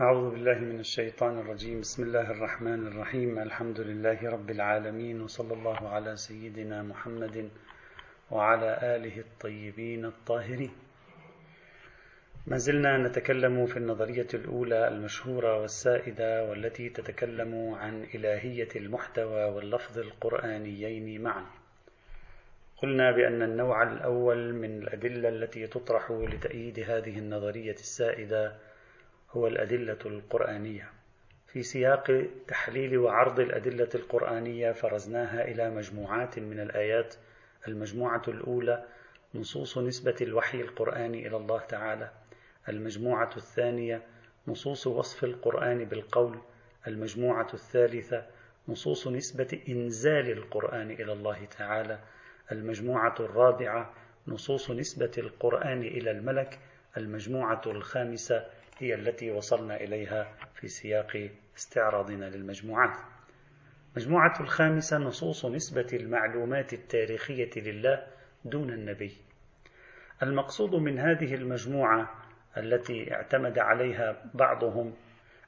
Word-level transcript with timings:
أعوذ 0.00 0.30
بالله 0.30 0.58
من 0.58 0.80
الشيطان 0.80 1.38
الرجيم. 1.38 1.80
بسم 1.80 2.02
الله 2.02 2.30
الرحمن 2.30 2.86
الرحيم. 2.86 3.38
الحمد 3.38 3.80
لله 3.80 4.30
رب 4.30 4.50
العالمين 4.50 5.22
وصلى 5.22 5.54
الله 5.54 5.88
على 5.88 6.16
سيدنا 6.16 6.82
محمد 6.82 7.50
وعلى 8.30 8.78
آله 8.82 9.18
الطيبين 9.20 10.04
الطاهرين. 10.04 10.70
ما 12.46 12.56
زلنا 12.56 13.08
نتكلم 13.08 13.66
في 13.66 13.76
النظرية 13.76 14.26
الأولى 14.34 14.88
المشهورة 14.88 15.60
والسائدة 15.60 16.44
والتي 16.44 16.88
تتكلم 16.88 17.74
عن 17.74 18.04
إلهية 18.14 18.68
المحتوى 18.76 19.44
واللفظ 19.44 19.98
القرآنيين 19.98 21.22
معا. 21.22 21.46
قلنا 22.76 23.12
بأن 23.12 23.42
النوع 23.42 23.82
الأول 23.82 24.54
من 24.54 24.82
الأدلة 24.82 25.28
التي 25.28 25.66
تطرح 25.66 26.10
لتأييد 26.10 26.80
هذه 26.80 27.18
النظرية 27.18 27.78
السائدة 27.88 28.65
هو 29.36 29.46
الأدلة 29.46 29.98
القرآنية. 30.06 30.90
في 31.46 31.62
سياق 31.62 32.26
تحليل 32.48 32.98
وعرض 32.98 33.40
الأدلة 33.40 33.88
القرآنية 33.94 34.72
فرزناها 34.72 35.44
إلى 35.48 35.70
مجموعات 35.70 36.38
من 36.38 36.60
الآيات. 36.60 37.14
المجموعة 37.68 38.22
الأولى 38.28 38.84
نصوص 39.34 39.78
نسبة 39.78 40.16
الوحي 40.20 40.60
القرآني 40.60 41.26
إلى 41.26 41.36
الله 41.36 41.58
تعالى. 41.60 42.10
المجموعة 42.68 43.30
الثانية 43.36 44.02
نصوص 44.48 44.86
وصف 44.86 45.24
القرآن 45.24 45.84
بالقول. 45.84 46.38
المجموعة 46.86 47.48
الثالثة 47.54 48.26
نصوص 48.68 49.08
نسبة 49.08 49.60
إنزال 49.68 50.30
القرآن 50.30 50.90
إلى 50.90 51.12
الله 51.12 51.44
تعالى. 51.44 51.98
المجموعة 52.52 53.14
الرابعة 53.20 53.94
نصوص 54.28 54.70
نسبة 54.70 55.12
القرآن 55.18 55.80
إلى 55.80 56.10
الملك. 56.10 56.58
المجموعة 56.96 57.62
الخامسة 57.66 58.46
هي 58.78 58.94
التي 58.94 59.30
وصلنا 59.30 59.76
إليها 59.76 60.28
في 60.54 60.68
سياق 60.68 61.30
استعراضنا 61.56 62.24
للمجموعات. 62.24 62.96
المجموعة 63.96 64.40
الخامسة 64.40 64.98
نصوص 64.98 65.46
نسبة 65.46 65.86
المعلومات 65.92 66.72
التاريخية 66.72 67.50
لله 67.56 68.06
دون 68.44 68.70
النبي. 68.70 69.16
المقصود 70.22 70.74
من 70.74 70.98
هذه 70.98 71.34
المجموعة 71.34 72.10
التي 72.56 73.14
اعتمد 73.14 73.58
عليها 73.58 74.16
بعضهم 74.34 74.94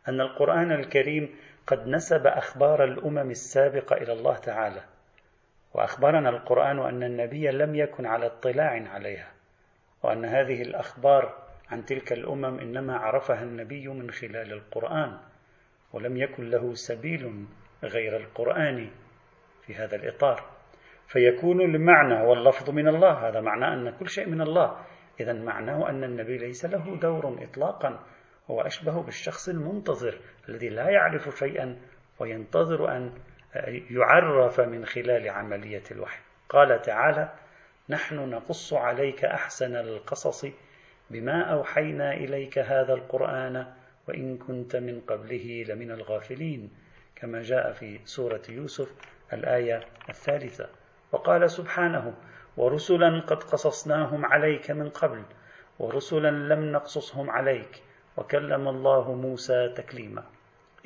أن 0.09 0.21
القرآن 0.21 0.73
الكريم 0.73 1.35
قد 1.67 1.89
نسب 1.89 2.27
أخبار 2.27 2.85
الأمم 2.85 3.31
السابقة 3.31 3.97
إلى 3.97 4.13
الله 4.13 4.37
تعالى. 4.37 4.85
وأخبرنا 5.75 6.29
القرآن 6.29 6.79
أن 6.79 7.03
النبي 7.03 7.51
لم 7.51 7.75
يكن 7.75 8.07
على 8.07 8.27
اطلاع 8.27 8.89
عليها. 8.89 9.33
وأن 10.03 10.25
هذه 10.25 10.63
الأخبار 10.63 11.48
عن 11.71 11.85
تلك 11.87 12.13
الأمم 12.13 12.59
إنما 12.59 12.97
عرفها 12.97 13.43
النبي 13.43 13.89
من 13.89 14.11
خلال 14.11 14.53
القرآن 14.53 15.19
ولم 15.93 16.17
يكن 16.17 16.51
له 16.51 16.75
سبيل 16.75 17.47
غير 17.83 18.17
القرآن 18.17 18.91
في 19.67 19.75
هذا 19.75 19.97
الإطار. 19.97 20.45
فيكون 21.07 21.61
المعنى 21.61 22.23
واللفظ 22.23 22.71
من 22.71 22.89
الله 22.89 23.29
هذا 23.29 23.41
معناه 23.41 23.75
أن 23.75 23.91
كل 23.91 24.09
شيء 24.09 24.29
من 24.29 24.41
الله. 24.41 24.85
اذا 25.21 25.33
معناه 25.33 25.91
أن 25.91 26.05
النبي 26.05 26.39
ليس 26.39 26.65
له 26.65 26.97
دور 26.97 27.39
اطلاقا 27.43 28.01
هو 28.51 28.61
أشبه 28.61 29.03
بالشخص 29.03 29.49
المنتظر 29.49 30.19
الذي 30.49 30.69
لا 30.69 30.91
يعرف 30.91 31.39
شيئا 31.39 31.77
وينتظر 32.19 32.97
أن 32.97 33.13
يعرف 33.91 34.61
من 34.61 34.87
خلال 34.87 35.29
عملية 35.29 35.83
الوحي. 35.91 36.21
قال 36.49 36.83
تعالى 36.83 37.33
نحن 37.89 38.31
نقص 38.31 38.73
عليك 38.73 39.25
أحسن 39.25 39.77
القصص 39.77 40.47
بما 41.11 41.43
أوحينا 41.43 42.15
إليك 42.15 42.59
هذا 42.59 42.95
القرآن 42.95 43.67
وإن 44.09 44.37
كنت 44.37 44.77
من 44.77 45.01
قبله 45.01 45.65
لمن 45.69 45.91
الغافلين 45.91 46.71
كما 47.17 47.43
جاء 47.43 47.73
في 47.73 48.01
سورة 48.05 48.43
يوسف 48.49 48.95
الآية 49.33 49.81
الثالثة. 50.09 50.69
وقال 51.13 51.51
سبحانه 51.51 52.15
ورسلا 52.57 53.21
قد 53.21 53.43
قصصناهم 53.43 54.27
عليك 54.27 54.71
من 54.71 54.89
قبل 54.89 55.23
ورسلا 55.79 56.31
لم 56.55 56.73
نقصصهم 56.73 57.31
عليك 57.31 57.83
وكلم 58.17 58.69
الله 58.69 59.15
موسى 59.15 59.73
تكليما. 59.77 60.25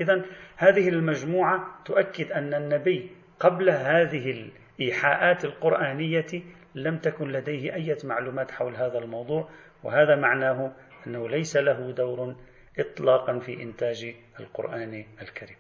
إذا 0.01 0.25
هذه 0.57 0.89
المجموعة 0.89 1.83
تؤكد 1.85 2.33
أن 2.33 2.55
النبي 2.55 3.11
قبل 3.41 3.71
هذه 3.71 4.51
الإيحاءات 4.79 5.45
القرآنية 5.45 6.43
لم 6.75 6.99
تكن 6.99 7.29
لديه 7.29 7.75
أي 7.75 7.97
معلومات 8.05 8.51
حول 8.51 8.77
هذا 8.77 8.99
الموضوع 8.99 9.49
وهذا 9.85 10.17
معناه 10.17 10.73
أنه 11.07 11.29
ليس 11.29 11.57
له 11.57 11.93
دور 11.93 12.37
إطلاقا 12.79 13.39
في 13.39 13.63
إنتاج 13.63 14.15
القرآن 14.41 15.05
الكريم. 15.23 15.57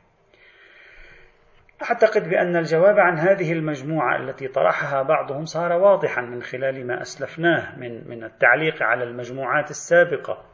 أعتقد 1.91 2.28
بأن 2.28 2.56
الجواب 2.56 2.99
عن 2.99 3.19
هذه 3.19 3.53
المجموعة 3.53 4.16
التي 4.16 4.49
طرحها 4.49 5.03
بعضهم 5.03 5.44
صار 5.44 5.72
واضحا 5.72 6.21
من 6.21 6.43
خلال 6.43 6.87
ما 6.87 7.03
أسلفناه 7.03 7.78
من 7.78 8.09
من 8.09 8.25
التعليق 8.25 8.82
على 8.82 9.05
المجموعات 9.05 9.71
السابقة. 9.71 10.44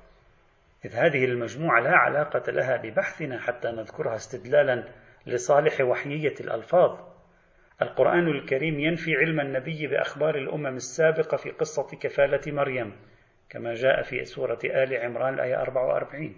إذ 0.85 0.95
هذه 0.95 1.25
المجموعة 1.25 1.81
لا 1.81 1.97
علاقة 1.97 2.53
لها 2.53 2.77
ببحثنا 2.77 3.39
حتى 3.39 3.69
نذكرها 3.69 4.15
استدلالا 4.15 4.85
لصالح 5.27 5.81
وحيية 5.81 6.35
الألفاظ. 6.41 6.99
القرآن 7.83 8.29
الكريم 8.29 8.81
ينفي 8.81 9.17
علم 9.17 9.41
النبي 9.41 9.87
بأخبار 9.87 10.35
الأمم 10.35 10.77
السابقة 10.77 11.37
في 11.37 11.51
قصة 11.51 11.99
كفالة 12.01 12.53
مريم. 12.53 12.97
كما 13.51 13.75
جاء 13.75 14.03
في 14.03 14.25
سورة 14.25 14.59
آل 14.65 14.97
عمران 14.97 15.35
الآية 15.35 15.61
44 15.63 16.37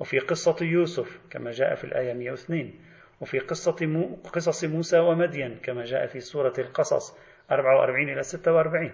وفي 0.00 0.18
قصة 0.18 0.56
يوسف 0.64 1.20
كما 1.30 1.50
جاء 1.50 1.74
في 1.74 1.84
الآية 1.84 2.12
102 2.12 2.74
وفي 3.20 3.38
قصة 3.38 3.86
مو 3.86 4.18
قصص 4.32 4.64
موسى 4.64 4.98
ومدين 4.98 5.58
كما 5.62 5.84
جاء 5.84 6.06
في 6.06 6.20
سورة 6.20 6.52
القصص 6.58 7.18
44 7.50 8.08
إلى 8.08 8.22
46 8.22 8.90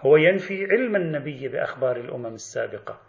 هو 0.00 0.16
ينفي 0.16 0.64
علم 0.64 0.96
النبي 0.96 1.48
بأخبار 1.48 1.96
الأمم 1.96 2.34
السابقة 2.34 3.00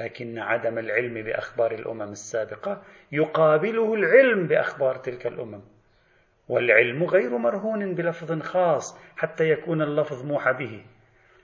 لكن 0.00 0.38
عدم 0.38 0.78
العلم 0.78 1.22
بأخبار 1.22 1.72
الأمم 1.72 2.02
السابقة 2.10 2.82
يقابله 3.12 3.94
العلم 3.94 4.46
بأخبار 4.46 4.96
تلك 4.96 5.26
الأمم. 5.26 5.60
والعلم 6.48 7.04
غير 7.04 7.38
مرهون 7.38 7.94
بلفظ 7.94 8.42
خاص 8.42 8.98
حتى 9.16 9.50
يكون 9.50 9.82
اللفظ 9.82 10.24
موحى 10.24 10.52
به. 10.52 10.84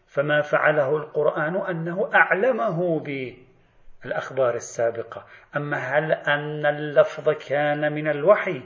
فما 0.06 0.40
فعله 0.40 0.96
القرآن 0.96 1.56
أنه 1.56 2.10
أعلمه 2.14 3.00
بالأخبار 3.00 4.54
السابقة. 4.54 5.26
أما 5.56 5.76
هل 5.76 6.12
أن 6.12 6.66
اللفظ 6.66 7.30
كان 7.48 7.92
من 7.92 8.08
الوحي 8.08 8.62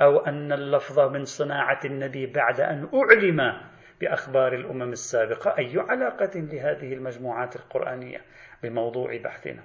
أو 0.00 0.18
أن 0.18 0.52
اللفظ 0.52 0.98
من 0.98 1.24
صناعة 1.24 1.80
النبي 1.84 2.26
بعد 2.26 2.60
أن 2.60 2.88
أعلم 2.94 3.60
بأخبار 4.00 4.54
الأمم 4.54 4.92
السابقة؟ 4.92 5.58
أي 5.58 5.78
علاقة 5.78 6.30
لهذه 6.34 6.92
المجموعات 6.92 7.56
القرآنية 7.56 8.20
بموضوع 8.62 9.16
بحثنا؟ 9.16 9.62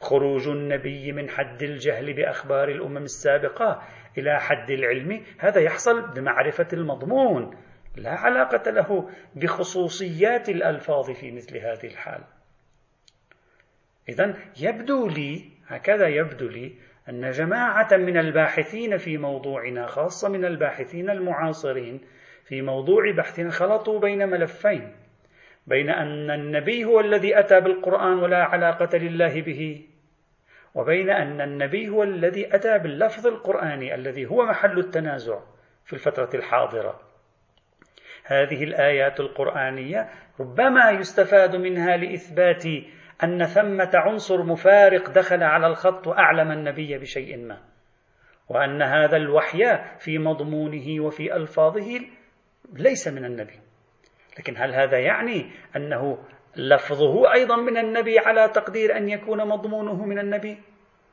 خروج 0.00 0.48
النبي 0.48 1.12
من 1.12 1.28
حد 1.28 1.62
الجهل 1.62 2.12
بأخبار 2.12 2.68
الأمم 2.68 2.96
السابقة 2.96 3.82
إلى 4.18 4.40
حد 4.40 4.70
العلم 4.70 5.22
هذا 5.38 5.60
يحصل 5.60 6.14
بمعرفة 6.14 6.68
المضمون. 6.72 7.56
لا 7.96 8.10
علاقة 8.10 8.70
له 8.70 9.10
بخصوصيات 9.34 10.48
الألفاظ 10.48 11.10
في 11.10 11.32
مثل 11.32 11.56
هذه 11.56 11.86
الحال. 11.86 12.20
إذا 14.08 14.34
يبدو 14.60 15.08
لي 15.08 15.50
هكذا 15.66 16.08
يبدو 16.08 16.48
لي 16.48 16.74
أن 17.08 17.30
جماعة 17.30 17.96
من 17.96 18.16
الباحثين 18.16 18.98
في 18.98 19.18
موضوعنا 19.18 19.86
خاصة 19.86 20.28
من 20.28 20.44
الباحثين 20.44 21.10
المعاصرين 21.10 22.00
في 22.44 22.62
موضوع 22.62 23.10
بحثنا 23.10 23.50
خلطوا 23.50 24.00
بين 24.00 24.28
ملفين 24.28 24.96
بين 25.66 25.90
أن 25.90 26.30
النبي 26.30 26.84
هو 26.84 27.00
الذي 27.00 27.38
أتى 27.38 27.60
بالقرآن 27.60 28.18
ولا 28.18 28.44
علاقة 28.44 28.98
لله 28.98 29.42
به 29.42 29.86
وبين 30.74 31.10
أن 31.10 31.40
النبي 31.40 31.88
هو 31.88 32.02
الذي 32.02 32.54
أتى 32.54 32.78
باللفظ 32.78 33.26
القرآني 33.26 33.94
الذي 33.94 34.26
هو 34.26 34.46
محل 34.46 34.78
التنازع 34.78 35.40
في 35.84 35.92
الفترة 35.92 36.30
الحاضرة. 36.34 37.00
هذه 38.24 38.64
الآيات 38.64 39.20
القرآنية 39.20 40.08
ربما 40.40 40.90
يستفاد 40.90 41.56
منها 41.56 41.96
لإثبات 41.96 42.64
أن 43.24 43.44
ثمة 43.44 43.90
عنصر 43.94 44.42
مفارق 44.42 45.10
دخل 45.10 45.42
على 45.42 45.66
الخط 45.66 46.06
وأعلم 46.06 46.50
النبي 46.50 46.98
بشيء 46.98 47.38
ما 47.38 47.58
وأن 48.48 48.82
هذا 48.82 49.16
الوحي 49.16 49.78
في 49.98 50.18
مضمونه 50.18 51.04
وفي 51.04 51.36
ألفاظه 51.36 52.00
ليس 52.72 53.08
من 53.08 53.24
النبي. 53.24 53.60
لكن 54.38 54.56
هل 54.56 54.74
هذا 54.74 54.98
يعني 54.98 55.50
أنه 55.76 56.18
لفظه 56.56 57.32
أيضا 57.32 57.56
من 57.56 57.76
النبي 57.76 58.18
على 58.18 58.48
تقدير 58.48 58.96
أن 58.96 59.08
يكون 59.08 59.48
مضمونه 59.48 60.04
من 60.04 60.18
النبي؟ 60.18 60.58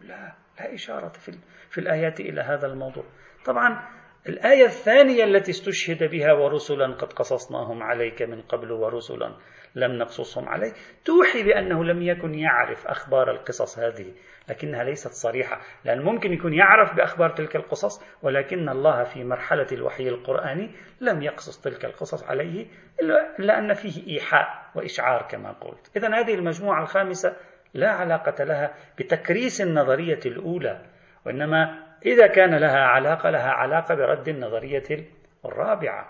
لا 0.01 0.33
لا 0.59 0.73
إشارة 0.73 1.09
في, 1.09 1.31
في 1.69 1.77
الآيات 1.77 2.19
إلى 2.19 2.41
هذا 2.41 2.67
الموضوع. 2.67 3.03
طبعا 3.45 4.00
الآية 4.27 4.65
الثانية 4.65 5.23
التي 5.23 5.51
استشهد 5.51 6.03
بها 6.03 6.33
ورسلا 6.33 6.95
قد 6.95 7.13
قصصناهم 7.13 7.83
عليك 7.83 8.21
من 8.21 8.41
قبل 8.41 8.71
ورسلا 8.71 9.35
لم 9.75 9.91
نقصصهم 9.91 10.50
عليك. 10.50 10.73
توحي 11.06 11.44
بأنه 11.44 11.83
لم 11.83 12.01
يكن 12.01 12.33
يعرف 12.33 12.88
أخبار 12.88 13.31
القصص 13.31 13.79
هذه 13.79 14.13
لكنها 14.50 14.83
ليست 14.83 15.12
صريحة 15.12 15.62
لأن 15.85 16.01
ممكن 16.01 16.33
يكون 16.33 16.53
يعرف 16.53 16.95
بأخبار 16.95 17.29
تلك 17.29 17.56
القصص 17.56 18.03
ولكن 18.23 18.69
الله 18.69 19.03
في 19.03 19.23
مرحلة 19.23 19.68
الوحي 19.71 20.07
القرآني 20.07 20.71
لم 21.01 21.21
يقصص 21.21 21.62
تلك 21.62 21.85
القصص 21.85 22.24
عليه 22.24 22.67
إلا 23.39 23.59
أن 23.59 23.74
فيه 23.74 24.13
إيحاء 24.13 24.71
وإشعار 24.75 25.27
كما 25.31 25.51
قلت. 25.51 25.97
إذا 25.97 26.07
هذه 26.19 26.33
المجموعة 26.33 26.81
الخامسة 26.81 27.35
لا 27.74 27.89
علاقة 27.89 28.44
لها 28.44 28.74
بتكريس 29.00 29.62
النظرية 29.62 30.19
الأولى 30.25 30.81
وإنما 31.25 31.90
إذا 32.06 32.27
كان 32.27 32.56
لها 32.56 32.80
علاقة 32.80 33.30
لها 33.30 33.50
علاقة 33.50 33.95
برد 33.95 34.27
النظرية 34.27 35.06
الرابعة. 35.45 36.09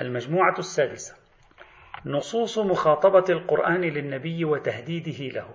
المجموعة 0.00 0.58
السادسة. 0.58 1.14
نصوص 2.06 2.58
مخاطبة 2.58 3.24
القرآن 3.28 3.80
للنبي 3.80 4.44
وتهديده 4.44 5.40
له. 5.40 5.48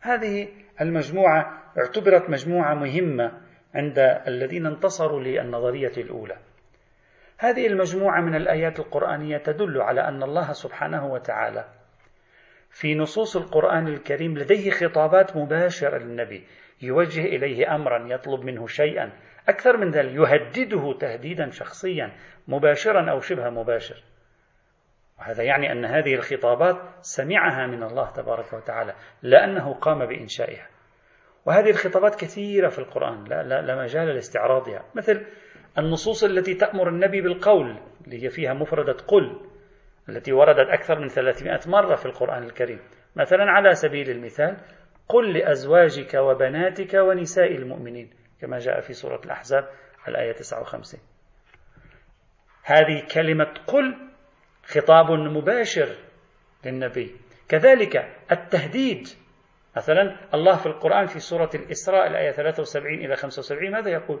هذه 0.00 0.48
المجموعة 0.80 1.62
اعتبرت 1.78 2.30
مجموعة 2.30 2.74
مهمة 2.74 3.32
عند 3.74 3.98
الذين 4.26 4.66
انتصروا 4.66 5.20
للنظرية 5.20 5.92
الأولى. 5.96 6.36
هذه 7.38 7.66
المجموعة 7.66 8.20
من 8.20 8.34
الآيات 8.34 8.78
القرآنية 8.78 9.38
تدل 9.38 9.80
على 9.82 10.00
أن 10.08 10.22
الله 10.22 10.52
سبحانه 10.52 11.06
وتعالى 11.06 11.64
في 12.80 12.94
نصوص 12.94 13.36
القرآن 13.36 13.88
الكريم 13.88 14.38
لديه 14.38 14.70
خطابات 14.70 15.36
مباشرة 15.36 15.98
للنبي 15.98 16.44
يوجه 16.82 17.24
إليه 17.24 17.74
أمرا 17.74 18.14
يطلب 18.14 18.44
منه 18.44 18.66
شيئا 18.66 19.12
أكثر 19.48 19.76
من 19.76 19.90
ذلك 19.90 20.12
يهدده 20.12 20.98
تهديدا 21.00 21.50
شخصيا 21.50 22.12
مباشرا 22.48 23.10
أو 23.10 23.20
شبه 23.20 23.50
مباشر. 23.50 24.04
وهذا 25.18 25.42
يعني 25.42 25.72
أن 25.72 25.84
هذه 25.84 26.14
الخطابات 26.14 26.76
سمعها 27.00 27.66
من 27.66 27.82
الله 27.82 28.10
تبارك 28.10 28.52
وتعالى 28.52 28.94
لأنه 29.22 29.74
قام 29.74 30.06
بإنشائها. 30.06 30.68
وهذه 31.46 31.70
الخطابات 31.70 32.14
كثيرة 32.14 32.68
في 32.68 32.78
القرآن 32.78 33.24
لا, 33.24 33.42
لا, 33.42 33.62
لا 33.62 33.82
مجال 33.82 34.06
لاستعراضها. 34.08 34.84
مثل 34.94 35.26
النصوص 35.78 36.24
التي 36.24 36.54
تأمر 36.54 36.88
النبي 36.88 37.20
بالقول 37.20 37.78
اللي 38.04 38.24
هي 38.24 38.30
فيها 38.30 38.54
مفردة 38.54 38.96
قل. 39.08 39.40
التي 40.08 40.32
وردت 40.32 40.68
أكثر 40.68 40.98
من 40.98 41.08
300 41.08 41.60
مرة 41.66 41.94
في 41.94 42.06
القرآن 42.06 42.42
الكريم. 42.42 42.80
مثلا 43.16 43.44
على 43.44 43.74
سبيل 43.74 44.10
المثال 44.10 44.56
قل 45.08 45.32
لأزواجك 45.38 46.14
وبناتك 46.14 46.94
ونساء 46.94 47.52
المؤمنين 47.54 48.10
كما 48.40 48.58
جاء 48.58 48.80
في 48.80 48.92
سورة 48.92 49.20
الأحزاب 49.24 49.68
الآية 50.08 50.32
59 50.32 51.00
هذه 52.64 53.06
كلمة 53.14 53.54
قل 53.66 53.96
خطاب 54.64 55.10
مباشر 55.10 55.96
للنبي. 56.64 57.16
كذلك 57.48 57.96
التهديد. 58.32 59.08
مثلا 59.76 60.16
الله 60.34 60.56
في 60.56 60.66
القرآن 60.66 61.06
في 61.06 61.18
سورة 61.18 61.50
الإسراء 61.54 62.06
الآية 62.06 62.30
73 62.30 62.94
إلى 62.94 63.16
75 63.16 63.72
ماذا 63.72 63.90
يقول؟ 63.90 64.20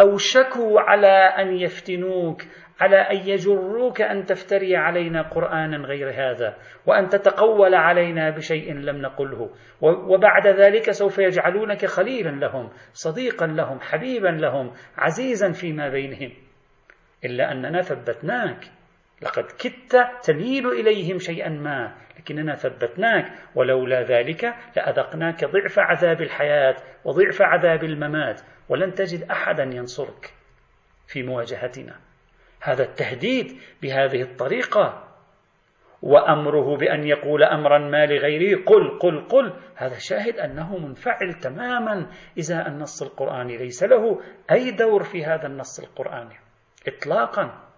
أوشكوا 0.00 0.80
على 0.80 1.16
أن 1.16 1.56
يفتنوك 1.56 2.42
على 2.80 2.96
أن 2.96 3.28
يجروك 3.28 4.00
أن 4.00 4.24
تفتري 4.24 4.76
علينا 4.76 5.22
قرآنا 5.22 5.76
غير 5.76 6.10
هذا 6.10 6.56
وأن 6.86 7.08
تتقول 7.08 7.74
علينا 7.74 8.30
بشيء 8.30 8.74
لم 8.74 8.96
نقله. 8.96 9.50
وبعد 9.82 10.46
ذلك 10.46 10.90
سوف 10.90 11.18
يجعلونك 11.18 11.86
خليلا 11.86 12.30
لهم 12.30 12.70
صديقا 12.92 13.46
لهم 13.46 13.80
حبيبا 13.80 14.28
لهم 14.28 14.72
عزيزا 14.96 15.52
فيما 15.52 15.88
بينهم. 15.88 16.32
إلا 17.24 17.52
أننا 17.52 17.80
ثبتناك. 17.80 18.64
لقد 19.22 19.44
كدت 19.44 20.08
تميل 20.24 20.66
إليهم 20.66 21.18
شيئا 21.18 21.48
ما 21.48 21.94
لكننا 22.18 22.54
ثبتناك. 22.54 23.32
ولولا 23.54 24.02
ذلك 24.02 24.44
لأذقناك 24.76 25.44
ضعف 25.44 25.78
عذاب 25.78 26.20
الحياة 26.20 26.76
وضعف 27.04 27.42
عذاب 27.42 27.84
الممات. 27.84 28.40
ولن 28.72 28.94
تجد 28.94 29.22
أحدا 29.30 29.62
ينصرك 29.62 30.34
في 31.06 31.22
مواجهتنا. 31.22 32.00
هذا 32.60 32.82
التهديد 32.82 33.60
بهذه 33.82 34.22
الطريقة 34.22 35.08
وأمره 36.02 36.76
بأن 36.76 37.04
يقول 37.06 37.44
أمرا 37.44 37.78
ما 37.78 38.06
لغيره 38.06 38.64
قل 38.64 38.98
قل 38.98 39.28
قل. 39.28 39.52
هذا 39.76 39.98
شاهد 39.98 40.38
أنه 40.38 40.78
منفعل 40.78 41.34
تماما 41.34 42.06
إذا 42.38 42.66
النص 42.66 43.02
القرآني 43.02 43.56
ليس 43.56 43.82
له 43.82 44.20
أي 44.50 44.70
دور 44.70 45.02
في 45.02 45.24
هذا 45.24 45.46
النص 45.46 45.80
القرآني 45.80 46.36
إطلاقا. 46.88 47.68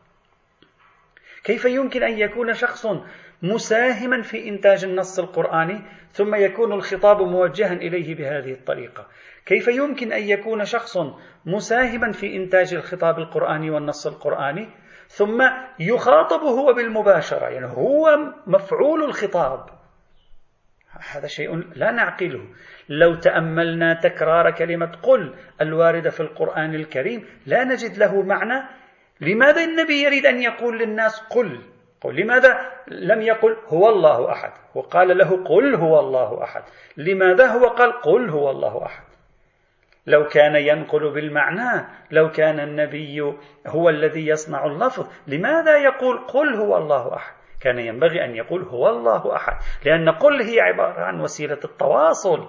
كيف 1.45 1.65
يمكن 1.65 2.03
أن 2.03 2.19
يكون 2.19 2.53
شخص 2.53 2.87
مساهما 3.45 4.23
في 4.23 4.49
إنتاج 4.49 4.85
النص 4.85 5.19
القرآني 5.19 5.83
ثم 6.13 6.35
يكون 6.35 6.73
الخطاب 6.73 7.23
موجها 7.23 7.73
إليه 7.73 8.15
بهذه 8.15 8.53
الطريقة. 8.53 9.07
كيف 9.47 9.69
يمكن 9.69 10.13
أن 10.13 10.23
يكون 10.23 10.65
شخص 10.65 10.97
مساهما 11.47 12.13
في 12.13 12.37
إنتاج 12.37 12.75
الخطاب 12.75 13.19
القرآني 13.19 13.71
والنص 13.71 14.07
القرآني؟ 14.07 14.69
ثم 15.09 15.43
يخاطب 15.79 16.41
هو 16.41 16.73
بالمباشرة 16.73 17.49
يعني 17.49 17.67
هو 17.67 18.17
مفعول 18.47 19.05
الخطاب. 19.05 19.67
هذا 21.13 21.27
شيء 21.27 21.57
لا 21.77 21.91
نعقله. 21.91 22.49
لو 22.89 23.15
تأملنا 23.15 24.01
تكرار 24.03 24.51
كلمة 24.51 24.93
قل 25.03 25.35
الواردة 25.61 26.11
في 26.11 26.21
القرآن 26.21 26.75
الكريم 26.75 27.27
لا 27.47 27.65
نجد 27.65 27.99
له 27.99 28.23
معنى. 28.23 28.69
لماذا 29.21 29.65
النبي 29.65 30.03
يريد 30.03 30.27
أن 30.27 30.43
يقول 30.43 30.79
للناس 30.79 31.21
قل؟ 31.21 31.74
لماذا 32.13 32.71
لم 32.89 33.23
يقل 33.23 33.57
هو 33.67 33.89
الله 33.89 34.33
أحد؟ 34.33 34.53
وقال 34.75 35.19
له 35.19 35.45
قل 35.45 35.75
هو 35.75 36.01
الله 36.01 36.43
أحد. 36.43 36.63
لماذا 36.97 37.47
هو 37.47 37.69
قال 37.69 37.93
قل 38.01 38.31
هو 38.31 38.51
الله 38.51 38.85
أحد؟ 38.85 39.05
لو 40.07 40.29
كان 40.29 40.57
ينقل 40.57 41.13
بالمعنى 41.15 41.87
لو 42.11 42.31
كان 42.31 42.61
النبي 42.61 43.35
هو 43.67 43.89
الذي 43.89 44.27
يصنع 44.27 44.67
اللفظ 44.67 45.09
لماذا 45.27 45.77
يقول 45.77 46.19
قل 46.19 46.55
هو 46.55 46.77
الله 46.77 47.15
أحد؟ 47.15 47.35
كان 47.61 47.79
ينبغي 47.79 48.25
أن 48.25 48.37
يقول 48.37 48.63
هو 48.63 48.89
الله 48.89 49.37
أحد 49.37 49.57
لأن 49.85 50.09
قل 50.11 50.43
هي 50.43 50.61
عبارة 50.61 51.01
عن 51.01 51.21
وسيلة 51.21 51.59
التواصل 51.65 52.49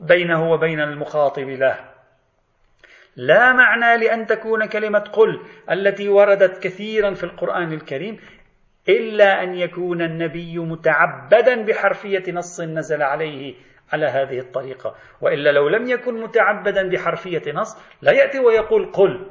بينه 0.00 0.50
وبين 0.50 0.80
المخاطب 0.80 1.48
له. 1.48 1.89
لا 3.16 3.52
معنى 3.52 4.04
لأن 4.04 4.26
تكون 4.26 4.66
كلمة 4.66 4.98
قل 4.98 5.40
التي 5.70 6.08
وردت 6.08 6.62
كثيرا 6.62 7.14
في 7.14 7.24
القرآن 7.24 7.72
الكريم 7.72 8.20
إلا 8.88 9.42
أن 9.42 9.54
يكون 9.54 10.02
النبي 10.02 10.58
متعبدا 10.58 11.64
بحرفية 11.64 12.32
نص 12.32 12.60
نزل 12.60 13.02
عليه 13.02 13.54
على 13.92 14.06
هذه 14.06 14.38
الطريقة. 14.38 14.94
وإلا 15.20 15.52
لو 15.52 15.68
لم 15.68 15.88
يكن 15.88 16.20
متعبدا 16.20 16.88
بحرفية 16.88 17.52
نص 17.52 17.76
لا 18.02 18.12
يأتي 18.12 18.38
ويقول 18.38 18.92
قل. 18.92 19.26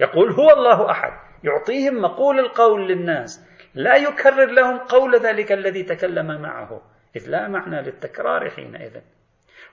يقول 0.00 0.32
هو 0.32 0.50
الله 0.50 0.90
أحد. 0.90 1.12
يعطيهم 1.44 2.02
مقول 2.02 2.38
القول 2.38 2.88
للناس. 2.88 3.46
لا 3.74 3.96
يكرر 3.96 4.46
لهم 4.46 4.78
قول 4.78 5.16
ذلك 5.16 5.52
الذي 5.52 5.82
تكلم 5.82 6.42
معه. 6.42 6.82
إذ 7.16 7.28
لا 7.28 7.48
معنى 7.48 7.82
للتكرار 7.82 8.50
حينئذ. 8.50 9.00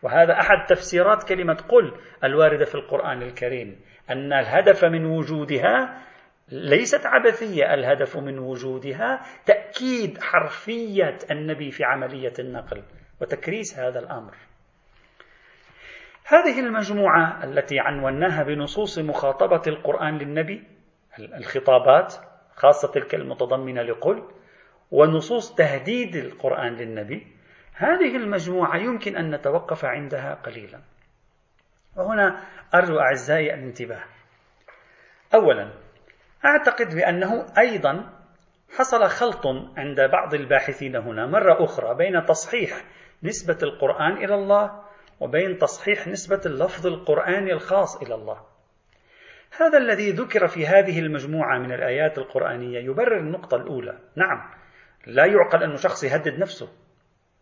وهذا 0.04 0.34
أحد 0.34 0.66
تفسيرات 0.70 1.24
كلمة 1.24 1.54
قل 1.70 1.94
الواردة 2.24 2.66
في 2.66 2.76
القرآن 2.76 3.22
الكريم 3.22 3.80
أن 4.10 4.34
الهدف 4.34 4.86
من 4.86 5.06
وجودها 5.06 6.04
ليست 6.52 7.06
عبثية 7.06 7.74
الهدف 7.74 8.18
من 8.18 8.40
وجودها 8.40 9.22
تأكيد 9.46 10.18
حرفية 10.22 11.18
النبي 11.32 11.72
في 11.72 11.84
عملية 11.84 12.34
النقل 12.40 12.84
وتكريس 13.22 13.80
هذا 13.80 14.00
الأمر. 14.00 14.34
هذه 16.26 16.60
المجموعة 16.60 17.44
التي 17.44 17.80
عنوناها 17.80 18.44
بنصوص 18.44 19.00
مخاطبة 19.00 19.62
القرآن 19.68 20.18
للنبي 20.18 20.64
الخطابات 21.20 22.16
خاصة 22.56 22.92
تلك 22.92 23.16
المتضمنة 23.16 23.82
لقل 23.82 24.24
ونصوص 24.92 25.56
تهديد 25.56 26.16
القرآن 26.16 26.74
للنبي 26.74 27.37
هذه 27.78 28.16
المجموعة 28.16 28.78
يمكن 28.78 29.18
أن 29.18 29.36
نتوقف 29.36 29.86
عندها 29.86 30.34
قليلا. 30.34 30.80
وهنا 31.98 32.44
أرجو 32.76 33.00
أعزائي 33.00 33.54
الانتباه. 33.54 34.04
أولا 35.34 35.74
أعتقد 36.46 36.96
بأنه 36.96 37.46
أيضا 37.58 38.10
حصل 38.78 39.10
خلط 39.10 39.48
عند 39.78 40.02
بعض 40.12 40.34
الباحثين 40.34 40.96
هنا. 40.96 41.26
مرة 41.26 41.64
أخرى 41.64 41.96
بين 41.96 42.26
تصحيح 42.26 42.84
نسبة 43.24 43.58
القرآن 43.64 44.18
إلى 44.18 44.36
الله 44.36 44.84
وبين 45.20 45.58
تصحيح 45.58 46.08
نسبة 46.08 46.42
اللفظ 46.46 46.88
القرآني 46.88 47.54
الخاص 47.54 48.02
إلى 48.02 48.16
الله. 48.16 48.46
هذا 49.60 49.78
الذي 49.78 50.12
ذكر 50.12 50.48
في 50.48 50.68
هذه 50.68 51.00
المجموعة 51.00 51.60
من 51.60 51.72
الآيات 51.72 52.18
القرآنية 52.18 52.80
يبرر 52.80 53.20
النقطة 53.20 53.58
الأولى. 53.58 54.00
نعم 54.16 54.50
لا 55.08 55.26
يعقل 55.26 55.64
أن 55.64 55.78
شخص 55.78 56.04
يهدد 56.04 56.40
نفسه. 56.40 56.87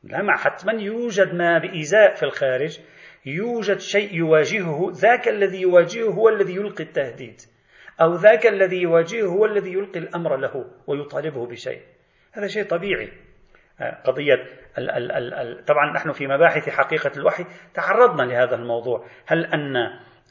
لا 0.05 0.21
مع 0.21 0.37
حتما 0.37 0.73
يوجد 0.73 1.33
ما 1.33 1.57
بإيذاء 1.57 2.15
في 2.15 2.23
الخارج 2.23 2.79
يوجد 3.25 3.79
شيء 3.79 4.13
يواجهه 4.13 4.91
ذاك 4.91 5.27
الذي 5.27 5.61
يواجهه 5.61 6.09
هو 6.09 6.29
الذي 6.29 6.55
يلقي 6.55 6.83
التهديد 6.83 7.41
أو 8.01 8.15
ذاك 8.15 8.47
الذي 8.47 8.81
يواجهه 8.81 9.25
هو 9.25 9.45
الذي 9.45 9.73
يلقي 9.73 9.99
الأمر 9.99 10.37
له 10.37 10.65
ويطالبه 10.87 11.47
بشيء. 11.47 11.81
هذا 12.31 12.47
شيء 12.47 12.63
طبيعي. 12.63 13.09
آه، 13.81 14.01
قضية 14.05 14.33
ال 14.77 14.89
ال 14.91 15.11
ال 15.11 15.33
ال 15.33 15.65
طبعا 15.65 15.93
نحن 15.93 16.11
في 16.11 16.27
مباحث 16.27 16.69
حقيقة 16.69 17.11
الوحي 17.17 17.45
تعرضنا 17.73 18.23
لهذا 18.23 18.55
الموضوع. 18.55 19.05
هل 19.25 19.45
أن 19.45 19.75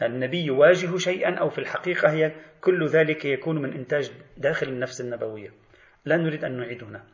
النبي 0.03 0.45
يواجه 0.45 0.97
شيئا 0.97 1.35
أو 1.35 1.49
في 1.49 1.59
الحقيقة 1.59 2.13
هي 2.13 2.33
كل 2.61 2.87
ذلك 2.87 3.25
يكون 3.25 3.63
من 3.63 3.73
إنتاج 3.73 4.13
داخل 4.37 4.69
النفس 4.69 5.01
النبوية؟ 5.01 5.51
لا 6.05 6.17
نريد 6.17 6.45
أن 6.45 6.57
نعيد 6.57 6.85
هنا. 6.85 7.14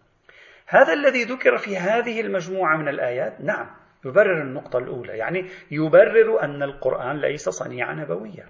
هذا 0.72 0.92
الذي 0.92 1.24
ذكر 1.24 1.56
في 1.56 1.76
هذه 1.76 2.20
المجموعة 2.20 2.76
من 2.76 2.88
الآيات؟ 2.88 3.40
نعم 3.40 3.70
يبرر 4.04 4.42
النقطة 4.42 4.78
الأولى 4.78 5.12
يعني 5.12 5.46
يبرر 5.70 6.42
أن 6.42 6.62
القرآن 6.62 7.20
ليس 7.20 7.48
صنيعة 7.48 7.94
نبوية 7.94 8.46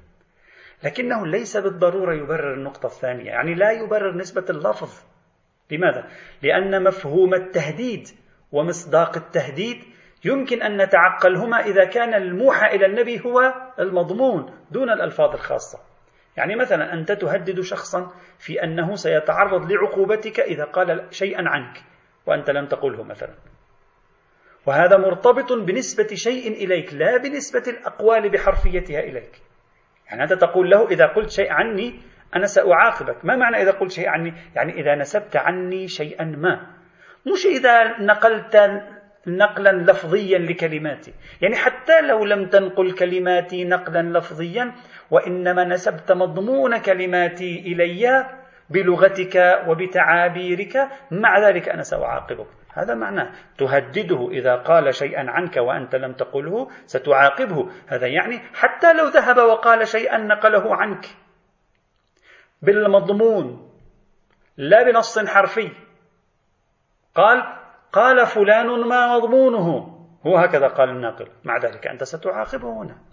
لكنه 0.84 1.26
ليس 1.26 1.56
بالضرورة 1.56 2.14
يبرر 2.14 2.54
النقطة 2.54 2.86
الثانية 2.86 3.30
يعني 3.30 3.54
لا 3.54 3.70
يبرر 3.70 4.16
نسبة 4.16 4.44
اللفظ. 4.50 5.04
لماذا؟ 5.70 6.06
لأن 6.42 6.84
مفهوم 6.84 7.34
التهديد 7.34 8.08
ومصداق 8.52 9.16
التهديد 9.16 9.84
يمكن 10.24 10.62
أن 10.62 10.82
نتعقلهما 10.82 11.60
إذا 11.60 11.84
كان 11.84 12.14
الموحى 12.14 12.76
إلى 12.76 12.86
النبي 12.86 13.20
هو 13.26 13.54
المضمون 13.78 14.54
دون 14.70 14.90
الألفاظ 14.90 15.34
الخاصة. 15.34 15.78
يعني 16.36 16.56
مثلا 16.56 16.92
أنت 16.92 17.12
تهدد 17.12 17.60
شخصا 17.60 18.12
في 18.38 18.64
أنه 18.64 18.94
سيتعرض 18.94 19.72
لعقوبتك 19.72 20.40
إذا 20.40 20.64
قال 20.64 21.06
شيئا 21.10 21.48
عنك. 21.48 21.89
وأنت 22.26 22.50
لم 22.50 22.66
تقله 22.66 23.02
مثلا. 23.02 23.34
وهذا 24.66 24.96
مرتبط 24.96 25.52
بنسبة 25.52 26.06
شيء 26.14 26.52
إليك 26.52 26.94
لا 26.94 27.16
بنسبة 27.16 27.62
الأقوال 27.68 28.30
بحرفيتها 28.30 29.00
إليك. 29.00 29.40
يعني 30.10 30.22
أنت 30.22 30.32
تقول 30.32 30.70
له 30.70 30.88
إذا 30.88 31.06
قلت 31.06 31.30
شيء 31.30 31.52
عني 31.52 32.00
أنا 32.36 32.46
سأعاقبك. 32.46 33.24
ما 33.24 33.36
معنى 33.36 33.62
إذا 33.62 33.70
قلت 33.70 33.90
شيء 33.90 34.08
عني؟ 34.08 34.34
يعني 34.56 34.72
إذا 34.72 34.94
نسبت 34.94 35.36
عني 35.36 35.88
شيئا 35.88 36.24
ما. 36.24 36.66
مش 37.26 37.46
إذا 37.46 38.00
نقلت 38.00 38.56
نقلا 39.26 39.72
لفظيا 39.72 40.38
لكلماتي. 40.38 41.14
يعني 41.42 41.56
حتى 41.56 42.00
لو 42.00 42.24
لم 42.24 42.48
تنقل 42.48 42.92
كلماتي 42.92 43.64
نقلا 43.64 44.18
لفظيا 44.18 44.72
وإنما 45.10 45.64
نسبت 45.64 46.12
مضمون 46.12 46.78
كلماتي 46.78 47.58
إلي 47.58 48.39
بلغتك 48.70 49.64
وبتعابيرك 49.68 50.88
مع 51.10 51.48
ذلك 51.48 51.68
أنا 51.68 51.82
سأعاقبك. 51.82 52.46
هذا 52.74 52.94
معناه 52.94 53.32
تهدده 53.58 54.28
إذا 54.30 54.56
قال 54.56 54.94
شيئا 54.94 55.30
عنك 55.30 55.56
وأنت 55.56 55.94
لم 55.94 56.12
تقله 56.12 56.68
ستعاقبه. 56.86 57.70
هذا 57.86 58.06
يعني 58.06 58.38
حتى 58.38 58.92
لو 58.92 59.08
ذهب 59.08 59.36
وقال 59.36 59.88
شيئا 59.88 60.18
نقله 60.18 60.76
عنك. 60.76 61.06
بالمضمون 62.62 63.70
لا 64.56 64.82
بنص 64.82 65.18
حرفي. 65.18 65.70
قال 67.14 67.42
قال 67.92 68.26
فلان 68.26 68.88
ما 68.88 69.16
مضمونه. 69.16 69.96
هو 70.26 70.36
هكذا 70.36 70.66
قال 70.68 70.88
الناقل. 70.88 71.28
مع 71.44 71.58
ذلك 71.58 71.86
أنت 71.86 72.04
ستعاقبه 72.04 72.82
هنا. 72.82 73.09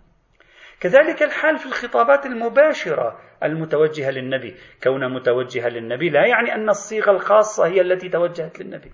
كذلك 0.80 1.24
الحال 1.24 1.58
في 1.58 1.66
الخطابات 1.66 2.26
المباشرة 2.26 3.20
المتوجهة 3.44 4.12
للنبي. 4.12 4.56
كون 4.84 5.14
متوجهة 5.14 5.70
للنبي 5.70 6.10
لا 6.10 6.26
يعني 6.26 6.56
أن 6.56 6.70
الصيغة 6.70 7.12
الخاصة 7.12 7.68
هي 7.68 7.82
التي 7.82 8.10
توجهت 8.10 8.60
للنبي. 8.60 8.92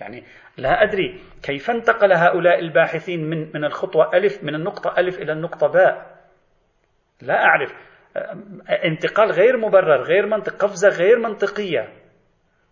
يعني 0.00 0.24
لا 0.56 0.82
أدري 0.82 1.20
كيف 1.42 1.70
انتقل 1.70 2.12
هؤلاء 2.12 2.58
الباحثين 2.58 3.30
من 3.30 3.50
من 3.54 3.64
الخطوة 3.64 4.16
ألف 4.16 4.44
من 4.44 4.54
النقطة 4.54 4.94
ألف 4.98 5.18
إلى 5.18 5.32
النقطة 5.32 5.66
باء. 5.66 6.24
لا 7.22 7.44
أعرف. 7.44 7.74
انتقال 8.84 9.30
غير 9.30 9.56
مبرر 9.56 10.02
غير 10.02 10.26
منطق 10.26 10.52
قفزة 10.52 10.88
غير 10.88 11.18
منطقية. 11.18 11.92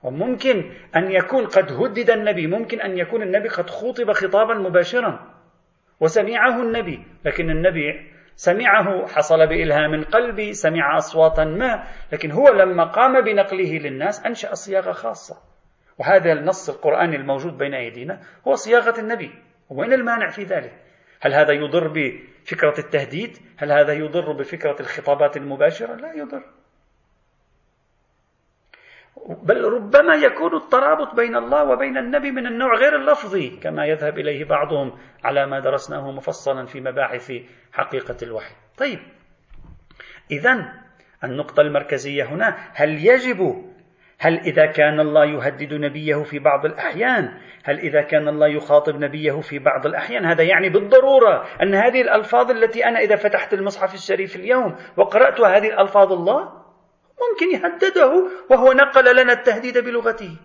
وممكن 0.03 0.73
أن 0.97 1.13
يكون 1.13 1.47
قد 1.47 1.73
هدد 1.73 2.11
النبي 2.11 2.47
ممكن 2.47 2.81
أن 2.81 2.99
يكون 2.99 3.23
النبي 3.23 3.49
قد 3.49 3.71
خطب 3.71 4.13
خطابا 4.13 4.55
مباشرا 4.55 5.33
وسمعه 6.01 6.63
النبي 6.63 7.05
لكن 7.25 7.51
النبي 7.51 8.12
سمعه 8.37 9.07
حصل 9.07 9.47
بإلهام 9.47 10.05
قلبي 10.05 10.53
سمع 10.53 10.97
أصواتا 10.97 11.45
ما 11.45 11.85
لكن 12.13 12.31
هو 12.31 12.49
لما 12.49 12.85
قام 12.85 13.21
بنقله 13.21 13.79
للناس 13.79 14.27
أنشأ 14.27 14.55
صياغة 14.55 14.93
خاصة. 14.93 15.37
وهذا 15.99 16.33
النص 16.33 16.71
القرآني 16.71 17.17
الموجود 17.17 17.59
بين 17.59 17.75
أيدينا 17.75 18.21
هو 18.49 18.55
صياغة 18.55 19.01
النبي. 19.01 19.31
وين 19.71 19.93
المانع 19.93 20.29
في 20.29 20.43
ذلك؟ 20.43 20.73
هل 21.21 21.35
هذا 21.35 21.53
يضر 21.53 21.89
بفكرة 21.89 22.75
التهديد؟ 22.79 23.39
هل 23.59 23.73
هذا 23.73 23.93
يضر 23.93 24.33
بفكرة 24.33 24.77
الخطابات 24.81 25.37
المباشرة؟ 25.37 25.95
لا 25.95 26.13
يضر. 26.13 26.62
بل 29.43 29.65
ربما 29.65 30.15
يكون 30.15 30.57
الترابط 30.57 31.15
بين 31.15 31.37
الله 31.37 31.65
وبين 31.65 31.99
النبي 31.99 32.31
من 32.31 32.47
النوع 32.47 32.75
غير 32.75 32.97
اللفظي 32.97 33.51
كما 33.51 33.87
يذهب 33.87 34.19
إليه 34.19 34.45
بعضهم 34.45 34.93
على 35.25 35.47
ما 35.47 35.61
درسناه 35.61 36.11
مفصلا 36.11 36.67
في 36.67 36.81
مباحث 36.81 37.33
حقيقة 37.73 38.17
الوحي. 38.23 38.55
طيب 38.79 38.99
اذا 40.31 40.73
النقطة 41.25 41.61
المركزية 41.61 42.25
هنا 42.25 42.57
هل 42.75 43.07
يجب 43.07 43.73
هل 44.19 44.39
إذا 44.39 44.67
كان 44.67 45.01
الله 45.01 45.25
يهدد 45.25 45.75
نبيه 45.75 46.23
في 46.23 46.39
بعض 46.39 46.67
الأحيان 46.67 47.39
هل 47.65 47.79
إذا 47.79 48.03
كان 48.03 48.29
الله 48.29 48.49
يخاطب 48.49 48.97
نبيه 48.97 49.41
في 49.41 49.59
بعض 49.59 49.87
الأحيان 49.87 50.25
هذا 50.25 50.43
يعني 50.43 50.69
بالضرورة 50.69 51.47
أن 51.63 51.75
هذه 51.75 52.01
الألفاظ 52.01 52.51
التي 52.51 52.85
أنا 52.85 52.99
إذا 52.99 53.17
فتحت 53.17 53.55
المصحف 53.55 53.95
الشريف 53.95 54.37
اليوم 54.37 54.77
وقرأت 54.97 55.41
هذه 55.41 55.69
الألفاظ 55.69 56.13
الله 56.13 56.62
ممكن 57.23 57.55
يهدده 57.55 58.31
وهو 58.51 58.73
نقل 58.73 59.17
لنا 59.23 59.33
التهديد 59.33 59.79
بلغته. 59.79 60.37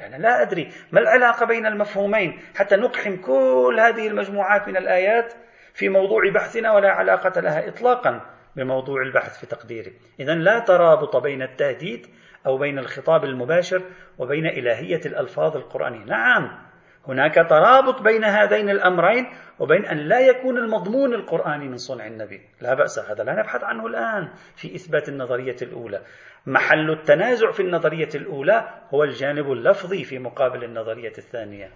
أنا 0.00 0.16
لا 0.16 0.42
أدري 0.42 0.72
ما 0.92 1.00
العلاقة 1.00 1.46
بين 1.46 1.66
المفهومين 1.66 2.40
حتى 2.56 2.76
نقحم 2.76 3.16
كل 3.16 3.76
هذه 3.80 4.08
المجموعات 4.08 4.68
من 4.68 4.76
الآيات 4.76 5.34
في 5.74 5.88
موضوع 5.88 6.30
بحثنا 6.34 6.72
ولا 6.72 6.90
علاقة 6.90 7.40
لها 7.40 7.68
إطلاقا 7.68 8.20
بموضوع 8.56 9.02
البحث 9.02 9.40
في 9.40 9.46
تقديري. 9.46 9.92
إذا 10.20 10.34
لا 10.34 10.58
ترابط 10.58 11.16
بين 11.16 11.42
التهديد 11.42 12.06
أو 12.46 12.58
بين 12.58 12.78
الخطاب 12.78 13.24
المباشر 13.24 13.82
وبين 14.18 14.46
إلهية 14.46 15.00
الألفاظ 15.06 15.56
القرآنية. 15.56 16.04
نعم. 16.04 16.65
هناك 17.08 17.34
ترابط 17.34 18.02
بين 18.02 18.24
هذين 18.24 18.70
الأمرين 18.70 19.26
وبين 19.58 19.86
أن 19.86 19.96
لا 19.96 20.20
يكون 20.20 20.58
المضمون 20.58 21.14
القرآني 21.14 21.68
من 21.68 21.76
صنع 21.76 22.06
النبي. 22.06 22.40
لا 22.60 22.74
بأس 22.74 22.98
هذا 22.98 23.24
لا 23.24 23.32
نبحث 23.32 23.64
عنه 23.64 23.86
الآن 23.86 24.28
في 24.56 24.74
إثبات 24.74 25.08
النظرية 25.08 25.56
الأولى. 25.62 26.00
محل 26.46 26.90
التنازع 26.90 27.50
في 27.50 27.60
النظرية 27.60 28.08
الأولى 28.14 28.68
هو 28.94 29.04
الجانب 29.04 29.52
اللفظي 29.52 30.04
في 30.04 30.18
مقابل 30.18 30.64
النظرية 30.64 31.12
الثانية. 31.18 31.70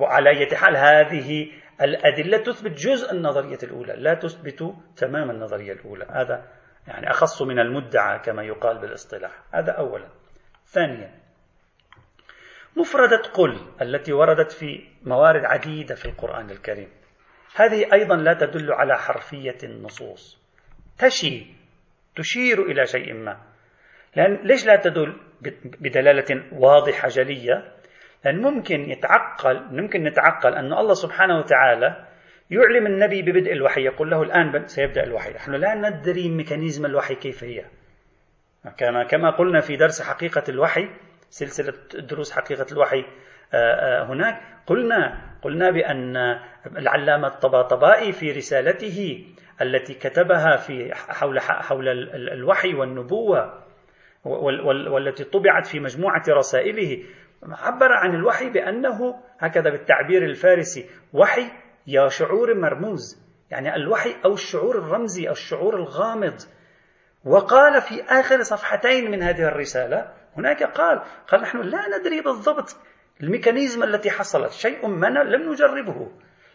وعلى 0.00 0.30
أي 0.30 0.56
حال 0.56 0.76
هذه 0.76 1.50
الأدلة 1.82 2.38
تثبت 2.38 2.70
جزء 2.70 3.12
النظرية 3.12 3.58
الأولى 3.62 3.92
لا 3.96 4.14
تثبت 4.14 4.74
تمام 4.96 5.30
النظرية 5.30 5.72
الأولى. 5.72 6.06
هذا 6.10 6.44
يعني 6.88 7.10
أخص 7.10 7.42
من 7.42 7.58
المدعى 7.58 8.18
كما 8.18 8.42
يقال 8.42 8.78
بالاصطلاح. 8.78 9.32
هذا 9.52 9.72
أولا. 9.72 10.08
ثانيا 10.64 11.21
مفردة 12.76 13.22
قل 13.34 13.60
التي 13.82 14.12
وردت 14.12 14.52
في 14.52 14.84
موارد 15.04 15.44
عديدة 15.44 15.94
في 15.94 16.04
القرآن 16.04 16.50
الكريم. 16.50 16.88
هذه 17.56 17.92
أيضا 17.92 18.16
لا 18.16 18.34
تدل 18.34 18.72
على 18.72 18.98
حرفية 18.98 19.58
النصوص. 19.64 20.42
تشي 20.98 21.46
تشير 22.16 22.62
إلى 22.62 22.86
شيء 22.86 23.14
ما. 23.14 23.40
لأن 24.16 24.34
ليش 24.46 24.66
لا 24.66 24.76
تدل 24.76 25.16
بدلالة 25.80 26.44
واضحة 26.52 27.08
جلية؟ 27.08 27.72
لأن 28.24 28.42
ممكن 28.42 28.90
يتعقل 28.90 29.62
ممكن 29.70 30.04
نتعقل 30.04 30.54
أن 30.54 30.72
الله 30.72 30.94
سبحانه 30.94 31.38
وتعالى 31.38 32.06
يعلم 32.50 32.86
النبي 32.86 33.22
ببدء 33.22 33.52
الوحي 33.52 33.84
يقول 33.84 34.10
له 34.10 34.22
الآن 34.22 34.66
سيبدأ 34.66 35.04
الوحي. 35.04 35.30
نحن 35.30 35.52
لا 35.52 35.74
ندري 35.74 36.28
ميكانيزم 36.28 36.86
الوحي 36.86 37.14
كيف 37.14 37.44
هي. 37.44 37.64
كما 38.78 39.04
كما 39.04 39.30
قلنا 39.30 39.60
في 39.60 39.76
درس 39.76 40.02
حقيقة 40.02 40.42
الوحي 40.48 40.88
سلسلة 41.32 41.72
دروس 41.94 42.32
حقيقة 42.32 42.66
الوحي 42.72 43.04
آه، 43.54 43.56
آه، 43.56 44.04
هناك. 44.04 44.40
قلنا 44.66 45.20
قلنا 45.42 45.70
بأن 45.70 46.16
العلامة 46.66 47.28
الطباطبائي 47.28 48.12
في 48.12 48.32
رسالته 48.32 49.26
التي 49.62 49.94
كتبها 49.94 50.56
في 50.56 50.94
حول 50.94 51.40
حول 51.40 51.88
الوحي 52.14 52.74
والنبوة 52.74 53.62
والتي 54.24 55.24
طبعت 55.24 55.66
في 55.66 55.80
مجموعة 55.80 56.22
رسائله 56.28 57.04
عبر 57.42 57.92
عن 57.92 58.14
الوحي 58.14 58.50
بأنه 58.50 59.14
هكذا 59.38 59.70
بالتعبير 59.70 60.24
الفارسي 60.24 60.90
وحي 61.12 61.50
يا 61.86 62.08
شعور 62.08 62.54
مرموز. 62.54 63.22
يعني 63.50 63.76
الوحي 63.76 64.14
أو 64.24 64.32
الشعور 64.32 64.78
الرمزي 64.78 65.28
أو 65.28 65.32
الشعور 65.32 65.76
الغامض. 65.76 66.36
وقال 67.24 67.80
في 67.80 68.02
آخر 68.02 68.42
صفحتين 68.42 69.10
من 69.10 69.22
هذه 69.22 69.48
الرسالة 69.48 70.21
هناك 70.36 70.62
قال 70.62 71.02
قال 71.28 71.40
نحن 71.40 71.58
لا 71.58 71.98
ندري 71.98 72.20
بالضبط 72.20 72.76
الميكانيزم 73.20 73.82
التي 73.82 74.10
حصلت. 74.10 74.52
شيء 74.52 74.86
ما 74.86 75.06
لم 75.06 75.52
نجربه. 75.52 76.12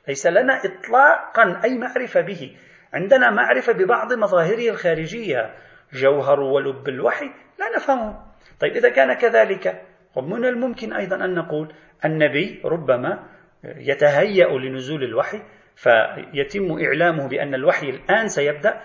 ليس 0.07 0.27
لنا 0.27 0.62
إطلاقا 0.65 1.62
أي 1.63 1.77
معرفة 1.77 2.22
به. 2.22 2.57
عندنا 2.93 3.31
معرفة 3.31 3.74
ببعض 3.74 4.13
مظاهره 4.13 4.69
الخارجية. 4.69 5.55
جوهر 5.93 6.39
ولب 6.39 6.89
الوحي 6.89 7.25
لا 7.60 7.75
نفهمه. 7.75 8.24
طيب 8.60 8.75
إذا 8.75 8.89
كان 8.89 9.13
كذلك 9.13 9.81
ومن 10.15 10.46
الممكن 10.46 10.93
أيضا 10.93 11.15
أن 11.15 11.36
نقول 11.36 11.74
النبي 12.05 12.62
ربما 12.65 13.24
يتهيأ 13.63 14.48
لنزول 14.48 15.03
الوحي 15.03 15.41
فيتم 15.75 16.72
إعلامه 16.72 17.27
بأن 17.27 17.55
الوحي 17.55 17.89
الآن 17.89 18.27
سيبدأ 18.27 18.81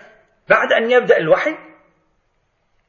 بعد 0.49 0.73
أن 0.73 0.91
يبدأ 0.91 1.17
الوحي؟ 1.17 1.57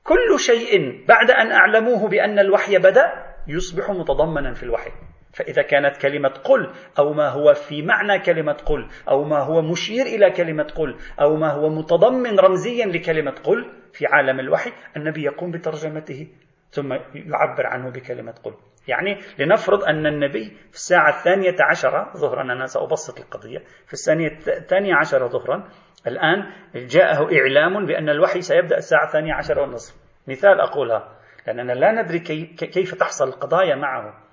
كل 0.04 0.40
شيء 0.40 1.04
بعد 1.08 1.30
أن 1.30 1.52
أعلموه 1.52 2.08
بأن 2.08 2.38
الوحي 2.38 2.78
بدأ 2.78 3.12
يصبح 3.49 3.90
متضمنا 3.90 4.54
في 4.54 4.62
الوحي. 4.62 4.90
فإذا 5.32 5.62
كانت 5.62 5.96
كلمة 5.96 6.28
قل 6.28 6.70
أو 6.99 7.12
ما 7.12 7.28
هو 7.28 7.54
في 7.54 7.82
معنى 7.82 8.18
كلمة 8.18 8.52
قل 8.52 8.88
أو 9.08 9.25
ما 9.25 9.38
هو 9.38 9.62
مشير 9.62 10.06
إلى 10.06 10.30
كلمة 10.30 10.62
قل 10.62 10.96
أو 11.20 11.37
ما 11.37 11.50
هو 11.52 11.68
متضمن 11.68 12.38
رمزيا 12.38 12.87
لكلمة 12.87 13.30
قل 13.30 13.73
في 13.92 14.06
عالم 14.06 14.40
الوحي 14.40 14.73
النبي 14.96 15.23
يقوم 15.23 15.50
بترجمته 15.50 16.28
ثم 16.70 16.92
يعبر 17.14 17.66
عنه 17.66 17.90
بكلمة 17.90 18.34
قل. 18.44 18.54
يعني 18.88 19.18
لنفرض 19.38 19.84
أن 19.84 20.06
النبي 20.06 20.44
في 20.44 20.75
الساعة 20.75 21.08
الثانية 21.08 21.56
عشرة 21.61 22.12
ظهرا 22.16 22.42
أنا 22.42 22.66
سأبسط 22.66 23.20
القضية 23.20 23.58
في 23.87 23.92
الثانية 23.92 24.38
الثانية 24.49 24.94
عشرة 24.94 25.26
ظهرا 25.28 25.68
الآن 26.06 26.52
جاءه 26.75 27.28
إعلام 27.38 27.87
بأن 27.87 28.08
الوحي 28.08 28.40
سيبدأ 28.40 28.76
الساعة 28.76 29.06
الثانية 29.06 29.34
عشرة 29.34 29.61
والنصف. 29.61 29.94
مثال 30.28 30.61
أقولها 30.61 31.08
لأننا 31.46 31.73
لا 31.73 32.02
ندري 32.02 32.18
كيف 32.56 32.94
تحصل 32.94 33.28
القضايا 33.28 33.75
معه. 33.75 34.25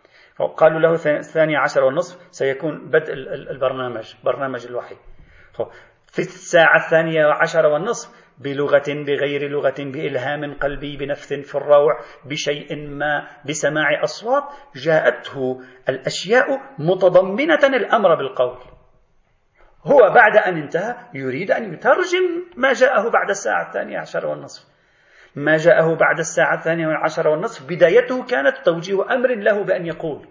قالوا 0.58 0.80
له 0.80 0.94
الثانية 1.18 1.58
عشر 1.58 1.84
والنصف 1.84 2.28
سيكون 2.32 2.90
بدء 2.90 3.14
البرنامج 3.52 4.16
برنامج 4.24 4.66
الوحي. 4.66 4.96
في 6.06 6.20
الساعة 6.20 6.76
الثانية 6.86 7.26
عشر 7.26 7.66
والنصف 7.66 8.22
بلغة 8.40 8.84
بغير 8.88 9.50
لغة 9.50 9.76
بإلهام 9.80 10.54
قلبي 10.54 10.98
بنفث 10.98 11.34
في 11.34 11.56
الروع 11.56 12.00
بشيء 12.26 12.76
ما 12.76 13.28
بسماع 13.46 14.04
أصوات 14.04 14.44
جاءته 14.76 15.62
الأشياء 15.90 16.48
متضمنة 16.80 17.64
الأمر 17.64 18.16
بالقول. 18.16 18.58
هو 19.86 20.10
بعد 20.16 20.38
أن 20.38 20.58
انتهى 20.58 20.96
يريد 21.14 21.52
أن 21.52 21.74
يترجم 21.74 22.46
ما 22.58 22.74
جاءه 22.74 23.10
بعد 23.10 23.30
الساعة 23.30 23.68
الثانية 23.68 24.00
عشر 24.00 24.26
والنصف. 24.26 24.72
ما 25.36 25.58
جاءه 25.58 25.96
بعد 25.96 26.20
الساعة 26.20 26.56
الثانية 26.56 26.88
والعشرة 26.88 27.30
والنصف 27.30 27.66
بدايته 27.70 28.26
كانت 28.26 28.58
توجيه 28.66 29.14
أمر 29.14 29.36
له 29.36 29.64
بأن 29.64 29.86
يقول. 29.86 30.28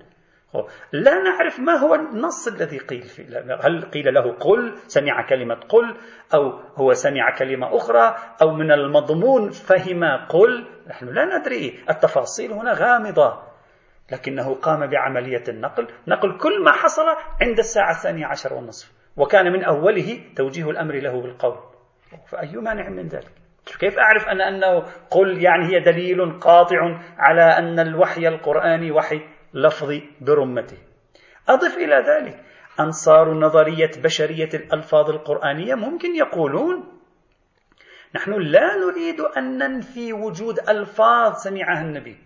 لا 0.92 1.14
نعرف 1.14 1.60
ما 1.60 1.72
هو 1.72 1.94
النص 1.94 2.48
الذي 2.48 2.78
قيل 2.78 3.02
فيه. 3.02 3.24
هل 3.60 3.82
قيل 3.82 4.14
له 4.14 4.32
قل 4.32 4.78
سمع 4.86 5.26
كلمة 5.28 5.54
قل 5.54 5.96
أو 6.34 6.60
هو 6.76 6.92
سمع 6.92 7.34
كلمة 7.38 7.76
أخرى 7.76 8.16
أو 8.42 8.50
من 8.50 8.72
المضمون 8.72 9.50
فهم 9.50 10.04
قل؟ 10.28 10.66
نحن 10.88 11.06
لا 11.06 11.38
ندري. 11.38 11.84
التفاصيل 11.90 12.52
هنا 12.52 12.72
غامضة. 12.72 13.42
لكنه 14.12 14.54
قام 14.54 14.86
بعملية 14.86 15.44
النقل. 15.48 15.88
نقل 16.08 16.38
كل 16.38 16.64
ما 16.64 16.72
حصل 16.72 17.02
عند 17.40 17.58
الساعة 17.58 17.90
الثانية 17.90 18.26
عشر 18.26 18.54
والنصف. 18.54 18.99
وكان 19.16 19.52
من 19.52 19.64
أوله 19.64 20.20
توجيه 20.36 20.70
الأمر 20.70 20.94
له 20.94 21.22
بالقول. 21.22 21.58
فأي 22.26 22.56
مانع 22.56 22.88
من 22.88 23.08
ذلك؟ 23.08 23.30
كيف 23.80 23.98
أعرف 23.98 24.28
أنا 24.28 24.48
أنه 24.48 24.84
قل 25.10 25.42
يعني 25.42 25.64
هي 25.64 25.80
دليل 25.80 26.38
قاطع 26.38 27.00
على 27.18 27.42
أن 27.42 27.78
الوحي 27.78 28.28
القرآني 28.28 28.90
وحي 28.90 29.20
لفظي 29.54 30.02
برمته؟ 30.20 30.76
أضف 31.48 31.76
إلى 31.76 31.96
ذلك 31.96 32.40
أنصار 32.80 33.34
نظرية 33.34 33.90
بشرية 34.04 34.48
الألفاظ 34.54 35.10
القرآنية 35.10 35.74
ممكن 35.74 36.16
يقولون 36.16 37.00
نحن 38.14 38.32
لا 38.32 38.76
نريد 38.76 39.20
أن 39.20 39.58
ننفي 39.58 40.12
وجود 40.12 40.58
ألفاظ 40.68 41.34
سمعها 41.36 41.82
النبي. 41.82 42.16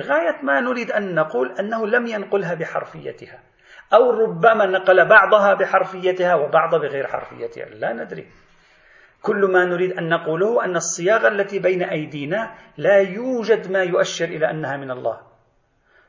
غاية 0.00 0.42
ما 0.42 0.60
نريد 0.60 0.90
أن 0.90 1.14
نقول 1.14 1.52
أنه 1.58 1.86
لم 1.86 2.06
ينقلها 2.06 2.54
بحرفيتها. 2.54 3.42
أو 3.94 4.10
ربما 4.10 4.66
نقل 4.66 5.08
بعضها 5.08 5.54
بحرفيتها 5.54 6.34
وبعض 6.34 6.74
بغير 6.74 7.06
حرفيتها. 7.06 7.64
لا 7.64 7.92
ندري. 7.92 8.26
كل 9.22 9.50
ما 9.52 9.64
نريد 9.64 9.92
أن 9.92 10.08
نقوله 10.08 10.64
أن 10.64 10.76
الصياغة 10.76 11.28
التي 11.28 11.58
بين 11.58 11.82
أيدينا 11.82 12.54
لا 12.76 12.96
يوجد 12.96 13.70
ما 13.70 13.82
يؤشر 13.82 14.24
إلى 14.24 14.50
أنها 14.50 14.76
من 14.76 14.90
الله. 14.90 15.20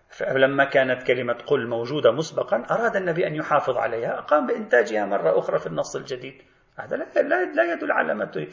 فلما 0.09 0.63
كانت 0.63 1.03
كلمة 1.03 1.33
قل 1.33 1.67
موجودة 1.67 2.11
مسبقا 2.11 2.65
أراد 2.71 2.95
النبي 2.95 3.27
أن 3.27 3.35
يحافظ 3.35 3.77
عليها. 3.77 4.19
قام 4.21 4.47
بإنتاجها 4.47 5.05
مرة 5.05 5.39
أخرى 5.39 5.59
في 5.59 5.67
النص 5.67 5.95
الجديد. 5.95 6.41
هذا 6.79 6.95
لا, 6.97 7.43
لا 7.53 7.73
يدل 7.73 7.91
على 7.91 8.13
ما 8.13 8.25
تريد. 8.25 8.49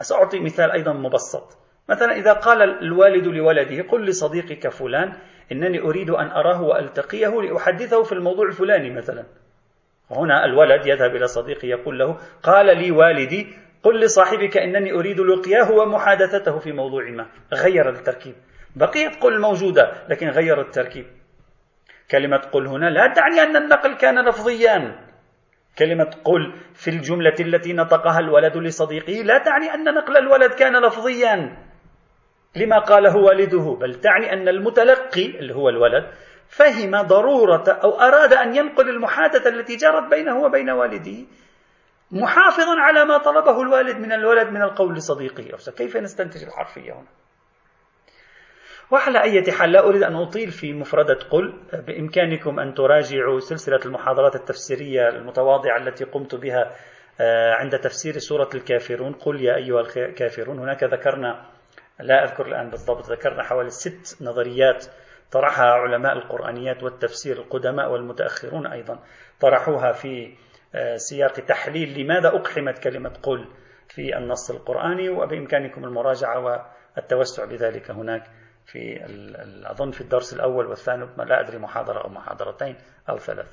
سأعطي 0.00 0.40
مثال 0.40 0.70
أيضا 0.70 0.92
مبسط. 0.92 1.58
مثلا 1.88 2.12
إذا 2.12 2.32
قال 2.32 2.62
الوالد 2.62 3.26
لولده 3.26 3.82
قل 3.82 4.06
لصديقك 4.06 4.68
فلان 4.68 5.12
إنني 5.52 5.80
أريد 5.80 6.10
أن 6.10 6.26
أراه 6.26 6.62
وألتقيه 6.62 7.40
لأحدثه 7.42 8.02
في 8.02 8.12
الموضوع 8.12 8.46
الفلاني 8.46 8.90
مثلا. 8.90 9.24
هنا 10.10 10.44
الولد 10.44 10.86
يذهب 10.86 11.16
إلى 11.16 11.26
صديقه 11.26 11.66
يقول 11.66 11.98
له 11.98 12.18
قال 12.42 12.66
لي 12.78 12.90
والدي 12.90 13.56
قل 13.82 14.00
لصاحبك 14.00 14.56
إنني 14.56 14.92
أريد 14.92 15.20
لقياه 15.20 15.72
ومحادثته 15.72 16.58
في 16.58 16.72
موضوع 16.72 17.10
ما. 17.10 17.26
غير 17.52 17.88
التركيب. 17.88 18.34
بقيت 18.76 19.16
قل 19.22 19.40
موجودة 19.40 19.92
لكن 20.08 20.28
غير 20.28 20.60
التركيب. 20.60 21.06
كلمة 22.10 22.36
قل 22.36 22.66
هنا 22.66 22.90
لا 22.90 23.12
تعني 23.12 23.40
أن 23.40 23.56
النقل 23.56 23.94
كان 23.94 24.28
لفظيا. 24.28 24.98
كلمة 25.78 26.10
قل 26.24 26.52
في 26.74 26.90
الجملة 26.90 27.34
التي 27.40 27.72
نطقها 27.72 28.18
الولد 28.18 28.56
لصديقه 28.56 29.12
لا 29.12 29.38
تعني 29.38 29.74
أن 29.74 29.94
نقل 29.94 30.16
الولد 30.16 30.50
كان 30.50 30.86
لفظيا. 30.86 31.56
لما 32.56 32.78
قاله 32.78 33.16
والده 33.16 33.76
بل 33.80 33.94
تعني 33.94 34.32
أن 34.32 34.48
المتلقي 34.48 35.26
اللي 35.26 35.54
هو 35.54 35.68
الولد 35.68 36.10
فهم 36.48 37.02
ضرورة 37.02 37.64
أو 37.68 38.00
أراد 38.00 38.32
أن 38.32 38.56
ينقل 38.56 38.88
المحادثة 38.88 39.50
التي 39.50 39.76
جرت 39.76 40.10
بينه 40.10 40.38
وبين 40.38 40.70
والده 40.70 41.24
محافظا 42.10 42.80
على 42.80 43.04
ما 43.04 43.18
طلبه 43.18 43.62
الوالد 43.62 43.96
من 43.96 44.12
الولد 44.12 44.48
من 44.48 44.62
القول 44.62 44.94
لصديقه 44.94 45.72
كيف 45.76 45.96
نستنتج 45.96 46.42
الحرفية 46.44 46.92
هنا؟ 46.92 47.06
وعلى 48.90 49.22
أي 49.22 49.52
حال 49.52 49.72
لا 49.72 49.88
أريد 49.88 50.02
أن 50.02 50.16
أطيل 50.16 50.50
في 50.50 50.72
مفردة 50.72 51.18
قل 51.30 51.54
بإمكانكم 51.86 52.60
أن 52.60 52.74
تراجعوا 52.74 53.40
سلسلة 53.40 53.80
المحاضرات 53.86 54.36
التفسيرية 54.36 55.08
المتواضعة 55.08 55.76
التي 55.76 56.04
قمت 56.04 56.34
بها 56.34 56.72
آه، 57.20 57.52
عند 57.52 57.78
تفسير 57.78 58.18
سورة 58.18 58.48
الكافرون. 58.54 59.12
قل 59.12 59.40
يا 59.40 59.56
أيها 59.56 59.80
الكافرون 59.80 60.58
هناك 60.58 60.84
ذكرنا 60.84 61.53
لا 62.00 62.24
أذكر 62.24 62.46
الآن 62.46 62.70
بالضبط 62.70 63.10
ذكرنا 63.10 63.42
حوالي 63.42 63.70
ست 63.70 64.22
نظريات 64.22 64.86
طرحها 65.32 65.70
علماء 65.70 66.12
القرآنيات 66.12 66.82
والتفسير 66.82 67.36
القدماء 67.36 67.90
والمتأخرون 67.92 68.66
أيضا 68.66 68.98
طرحوها 69.40 69.92
في 69.92 70.34
آه، 70.74 70.96
سياق 70.96 71.32
تحليل 71.32 71.98
لماذا 71.98 72.28
أقحمت 72.28 72.78
كلمة 72.78 73.12
قل 73.22 73.48
في 73.88 74.16
النص 74.16 74.50
القرآني 74.50 75.08
وبإمكانكم 75.08 75.84
المراجعة 75.84 76.66
والتوسع 76.96 77.44
بذلك 77.44 77.90
هناك 77.90 78.22
في 78.66 79.00
أظن 79.66 79.90
في 79.90 80.00
الدرس 80.00 80.34
الأول 80.34 80.66
والثاني 80.66 81.06
لا 81.18 81.40
أدري 81.40 81.58
محاضرة 81.58 82.04
أو 82.04 82.08
محاضرتين 82.08 82.76
أو 83.08 83.18
ثلاث. 83.18 83.46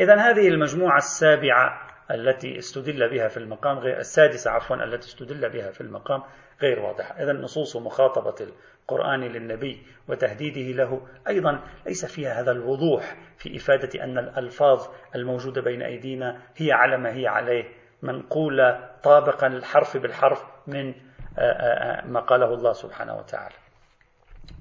إذا 0.00 0.14
هذه 0.14 0.48
المجموعة 0.48 0.96
السابعة 0.98 1.86
التي 2.10 2.58
استدل 2.58 3.10
بها 3.10 3.28
في 3.28 3.36
المقام 3.36 3.78
غير 3.78 3.98
السادسة 3.98 4.50
عفوا 4.50 4.76
التي 4.76 5.08
استدل 5.08 5.48
بها 5.50 5.70
في 5.70 5.80
المقام 5.80 6.22
غير 6.62 6.80
واضحة 6.80 7.22
إذا 7.22 7.32
نصوص 7.32 7.76
مخاطبة 7.76 8.34
القرآن 8.82 9.20
للنبي 9.20 9.86
وتهديده 10.08 10.84
له 10.84 11.06
أيضا 11.28 11.60
ليس 11.86 12.04
فيها 12.04 12.40
هذا 12.40 12.52
الوضوح 12.52 13.16
في 13.38 13.56
إفادة 13.56 14.04
أن 14.04 14.18
الألفاظ 14.18 14.86
الموجودة 15.14 15.62
بين 15.62 15.82
أيدينا 15.82 16.42
هي 16.56 16.72
على 16.72 16.98
ما 16.98 17.12
هي 17.12 17.26
عليه. 17.26 17.64
منقولة 18.02 18.90
طابقا 19.02 19.46
الحرف 19.46 19.96
بالحرف 19.96 20.44
من 20.66 20.94
ما 22.12 22.20
قاله 22.20 22.54
الله 22.54 22.72
سبحانه 22.72 23.16
وتعالى. 23.16 23.54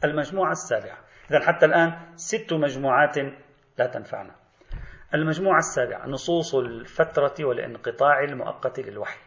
المجموعة 0.03 0.51
السابعة. 0.51 0.97
إذا 1.31 1.39
حتى 1.39 1.65
الآن 1.65 1.93
ست 2.15 2.53
مجموعات 2.53 3.17
لا 3.77 3.88
تنفعنا. 3.88 4.35
المجموعة 5.13 5.59
السابعة 5.59 6.07
نصوص 6.07 6.55
الفترة 6.55 7.33
والانقطاع 7.39 8.23
المؤقت 8.23 8.79
للوحي. 8.79 9.19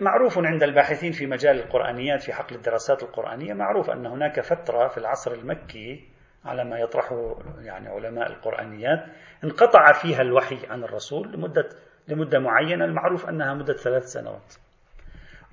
معروف 0.00 0.38
عند 0.38 0.62
الباحثين 0.62 1.12
في 1.12 1.26
مجال 1.26 1.56
القرآنيات 1.56 2.22
في 2.22 2.32
حقل 2.32 2.56
الدراسات 2.56 3.02
القرآنية 3.02 3.54
معروف 3.54 3.90
أن 3.90 4.06
هناك 4.06 4.40
فترة 4.40 4.88
في 4.88 4.98
العصر 4.98 5.32
المكي 5.32 6.08
على 6.44 6.64
ما 6.64 6.78
يطرحه 6.78 7.38
يعني 7.60 7.88
علماء 7.88 8.26
القرآنيات 8.26 9.04
انقطع 9.44 9.92
فيها 9.92 10.22
الوحي 10.22 10.58
عن 10.70 10.84
الرسول 10.84 11.32
لمدة 11.32 11.68
لمدة 12.08 12.38
معينة 12.38 12.84
المعروف 12.84 13.28
أنها 13.28 13.54
مدة 13.54 13.74
ثلاث 13.74 14.04
سنوات. 14.04 14.54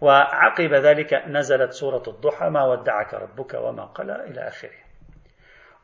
وعقب 0.01 0.73
ذلك 0.73 1.13
نزلت 1.27 1.71
سورة 1.71 2.03
الضحى 2.07 2.49
ما 2.49 2.65
ودعك 2.65 3.13
ربك 3.13 3.53
وما 3.53 3.85
قلى 3.85 4.23
إلى 4.25 4.47
آخره. 4.47 4.85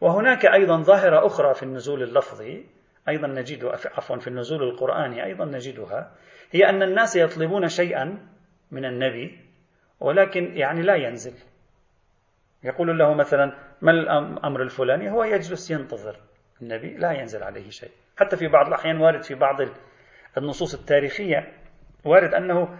وهناك 0.01 0.45
أيضا 0.45 0.81
ظاهرة 0.81 1.25
أخرى 1.25 1.53
في 1.53 1.63
النزول 1.63 2.03
اللفظي 2.03 2.65
أيضا 3.09 3.27
نجد 3.27 3.65
عفوا 3.65 4.17
في 4.17 4.27
النزول 4.27 4.63
القرآني 4.63 5.25
أيضا 5.25 5.45
نجدها 5.45 6.11
هي 6.51 6.69
أن 6.69 6.83
الناس 6.83 7.15
يطلبون 7.15 7.67
شيئا 7.67 8.27
من 8.71 8.85
النبي 8.85 9.39
ولكن 9.99 10.57
يعني 10.57 10.81
لا 10.81 10.95
ينزل. 10.95 11.33
يقول 12.63 12.99
له 12.99 13.13
مثلا 13.13 13.57
ما 13.81 13.91
الأمر 13.91 14.61
الفلاني؟ 14.61 15.11
هو 15.11 15.23
يجلس 15.23 15.71
ينتظر 15.71 16.15
النبي 16.61 16.97
لا 16.97 17.11
ينزل 17.11 17.43
عليه 17.43 17.69
شيء. 17.69 17.91
حتى 18.17 18.37
في 18.37 18.47
بعض 18.47 18.67
الأحيان 18.67 19.01
وارد 19.01 19.23
في 19.23 19.35
بعض 19.35 19.55
النصوص 20.37 20.73
التاريخية 20.73 21.53
وارد 22.05 22.33
أنه 22.33 22.79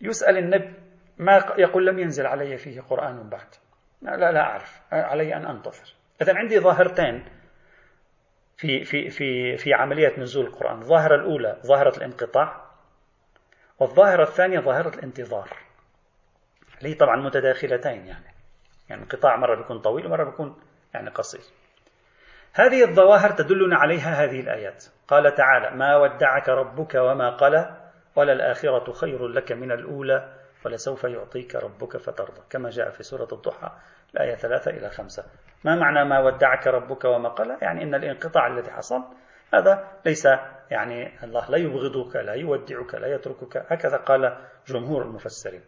يسأل 0.00 0.38
النبي 0.38 0.74
ما 1.18 1.44
يقول 1.58 1.86
لم 1.86 1.98
ينزل 1.98 2.26
علي 2.26 2.56
فيه 2.56 2.80
قرآن 2.80 3.28
بعد. 3.28 3.48
لا 4.02 4.16
لا 4.16 4.40
أعرف. 4.40 4.82
علي 4.92 5.36
أن 5.36 5.46
أنتظر. 5.46 5.94
إذا 6.22 6.36
عندي 6.36 6.60
ظاهرتين 6.60 7.24
في 8.56 8.84
في 8.84 9.10
في 9.10 9.56
في 9.56 9.74
عملية 9.74 10.20
نزول 10.20 10.46
القرآن، 10.46 10.78
الظاهرة 10.78 11.14
الأولى 11.14 11.56
ظاهرة 11.66 11.96
الانقطاع. 11.96 12.69
والظاهرة 13.80 14.22
الثانية 14.22 14.60
ظاهرة 14.60 14.94
الانتظار. 14.94 15.48
اللي 16.82 16.94
طبعا 16.94 17.16
متداخلتين 17.16 18.06
يعني. 18.06 18.34
يعني 18.88 19.02
انقطاع 19.02 19.36
مرة 19.36 19.56
بيكون 19.56 19.78
طويل 19.78 20.06
ومرة 20.06 20.24
بيكون 20.24 20.56
يعني 20.94 21.10
قصير. 21.10 21.40
هذه 22.52 22.84
الظواهر 22.84 23.30
تدلنا 23.30 23.76
عليها 23.76 24.24
هذه 24.24 24.40
الآيات. 24.40 24.84
قال 25.08 25.34
تعالى: 25.34 25.70
ما 25.76 25.96
ودعك 25.96 26.48
ربك 26.48 26.94
وما 26.94 27.30
قلى 27.30 27.76
وللآخرة 28.16 28.92
خير 28.92 29.28
لك 29.28 29.52
من 29.52 29.72
الأولى 29.72 30.32
ولسوف 30.66 31.04
يعطيك 31.04 31.54
ربك 31.54 31.96
فترضى 31.96 32.40
كما 32.50 32.70
جاء 32.70 32.90
في 32.90 33.02
سورة 33.02 33.28
الضحى 33.32 33.70
الآية 34.14 34.34
ثلاثة 34.34 34.70
إلى 34.70 34.90
خمسة 34.90 35.24
ما 35.64 35.74
معنى 35.74 36.04
ما 36.04 36.20
ودعك 36.20 36.66
ربك 36.66 37.04
وما 37.04 37.28
قال 37.28 37.58
يعني 37.62 37.82
إن 37.82 37.94
الانقطاع 37.94 38.46
الذي 38.46 38.70
حصل 38.70 39.02
هذا 39.54 39.88
ليس 40.06 40.28
يعني 40.70 41.24
الله 41.24 41.50
لا 41.50 41.58
يبغضك 41.58 42.16
لا 42.16 42.34
يودعك 42.34 42.94
لا 42.94 43.14
يتركك. 43.14 43.56
هكذا 43.68 43.96
قال 43.96 44.38
جمهور 44.66 45.02
المفسرين. 45.02 45.62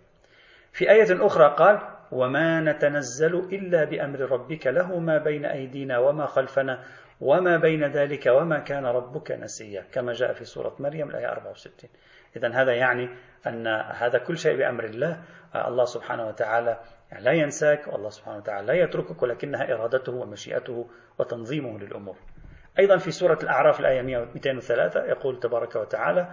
في 0.72 0.90
آية 0.90 1.26
أخرى 1.26 1.54
قال 1.58 1.80
وما 2.12 2.60
نتنزل 2.60 3.34
إلا 3.34 3.84
بأمر 3.84 4.20
ربك 4.20 4.66
له 4.66 4.98
ما 4.98 5.18
بين 5.18 5.44
أيدينا 5.44 5.98
وما 5.98 6.26
خلفنا 6.26 6.84
وما 7.20 7.56
بين 7.56 7.84
ذلك 7.84 8.26
وما 8.26 8.58
كان 8.58 8.86
ربك 8.86 9.32
نسيا. 9.32 9.84
كما 9.92 10.12
جاء 10.12 10.32
في 10.32 10.44
سورة 10.44 10.76
مريم 10.78 11.10
الآية 11.10 11.32
64 11.32 11.90
إذا 12.36 12.48
هذا 12.48 12.72
يعني 12.72 13.08
أن 13.46 13.66
هذا 13.92 14.18
كل 14.18 14.38
شيء 14.38 14.56
بأمر 14.56 14.84
الله. 14.84 15.22
الله 15.54 15.84
سبحانه 15.84 16.28
وتعالى 16.28 16.80
لا 17.18 17.32
ينساك 17.32 17.88
والله 17.92 18.08
سبحانه 18.08 18.36
وتعالى 18.36 18.66
لا 18.66 18.74
يتركك 18.74 19.22
ولكنها 19.22 19.74
إرادته 19.74 20.12
ومشيئته 20.12 20.88
وتنظيمه 21.18 21.78
للأمور. 21.78 22.16
أيضا 22.78 22.96
في 22.96 23.10
سورة 23.10 23.38
الأعراف 23.42 23.80
الآية 23.80 24.02
203 24.02 25.04
يقول 25.04 25.40
تبارك 25.40 25.76
وتعالى 25.76 26.28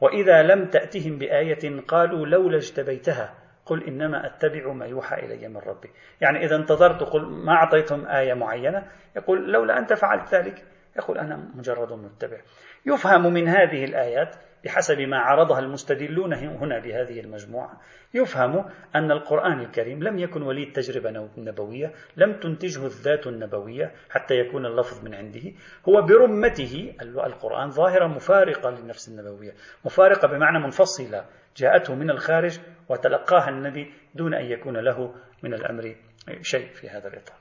وإذا 0.00 0.42
لم 0.42 0.66
تأتهم 0.66 1.18
بآية 1.18 1.80
قالوا 1.80 2.26
لولا 2.26 2.56
اجتبيتها 2.56 3.34
قل 3.66 3.84
إنما 3.84 4.26
أتبع 4.26 4.72
ما 4.72 4.86
يوحى 4.86 5.16
إلي 5.16 5.48
من 5.48 5.56
ربي. 5.56 5.90
يعني 6.20 6.44
إذا 6.44 6.56
انتظرت 6.56 7.02
قل 7.02 7.22
ما 7.22 7.52
أعطيتهم 7.52 8.06
آية 8.06 8.34
معينة 8.34 8.86
يقول 9.16 9.52
لولا 9.52 9.78
أنت 9.78 9.92
فعلت 9.92 10.34
ذلك. 10.34 10.64
يقول 10.96 11.18
أنا 11.18 11.36
مجرد 11.54 11.92
متبع. 11.92 12.40
يفهم 12.86 13.32
من 13.32 13.48
هذه 13.48 13.84
الآيات 13.84 14.36
بحسب 14.64 15.00
ما 15.00 15.18
عرضها 15.18 15.58
المستدلون 15.58 16.34
هنا 16.34 16.78
بهذه 16.78 17.20
المجموعة. 17.20 17.80
يفهم 18.14 18.64
أن 18.96 19.10
القرآن 19.10 19.60
الكريم 19.60 20.02
لم 20.02 20.18
يكن 20.18 20.42
وليد 20.42 20.72
تجربة 20.72 21.28
نبوية 21.38 21.92
لم 22.16 22.40
تنتجه 22.40 22.86
الذات 22.86 23.26
النبوية 23.26 23.92
حتى 24.10 24.34
يكون 24.34 24.66
اللفظ 24.66 25.04
من 25.04 25.14
عنده. 25.14 25.52
هو 25.88 26.02
برمته 26.02 26.94
القرآن 27.02 27.70
ظاهرة 27.70 28.06
مفارقة 28.06 28.70
للنفس 28.70 29.08
النبوية 29.08 29.52
مفارقة 29.84 30.28
بمعنى 30.28 30.58
منفصلة. 30.58 31.24
جاءته 31.56 31.94
من 31.94 32.10
الخارج 32.10 32.60
وتلقاها 32.88 33.48
النبي 33.48 33.92
دون 34.14 34.34
أن 34.34 34.44
يكون 34.44 34.76
له 34.76 35.14
من 35.42 35.54
الأمر 35.54 35.96
شيء 36.40 36.68
في 36.72 36.88
هذا 36.88 37.08
الإطار. 37.08 37.36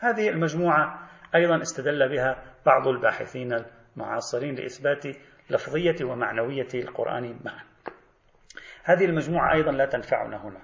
هذه 0.00 0.28
المجموعة 0.28 1.08
أيضا 1.34 1.62
استدل 1.62 2.08
بها 2.08 2.42
بعض 2.66 2.88
الباحثين 2.88 3.64
المعاصرين 3.96 4.54
لإثبات 4.54 5.06
لفظية 5.50 6.04
ومعنوية 6.04 6.68
القرآن 6.74 7.38
معا. 7.44 7.64
هذه 8.84 9.04
المجموعة 9.04 9.54
أيضا 9.54 9.72
لا 9.72 9.86
تنفعنا 9.86 10.44
هنا. 10.44 10.60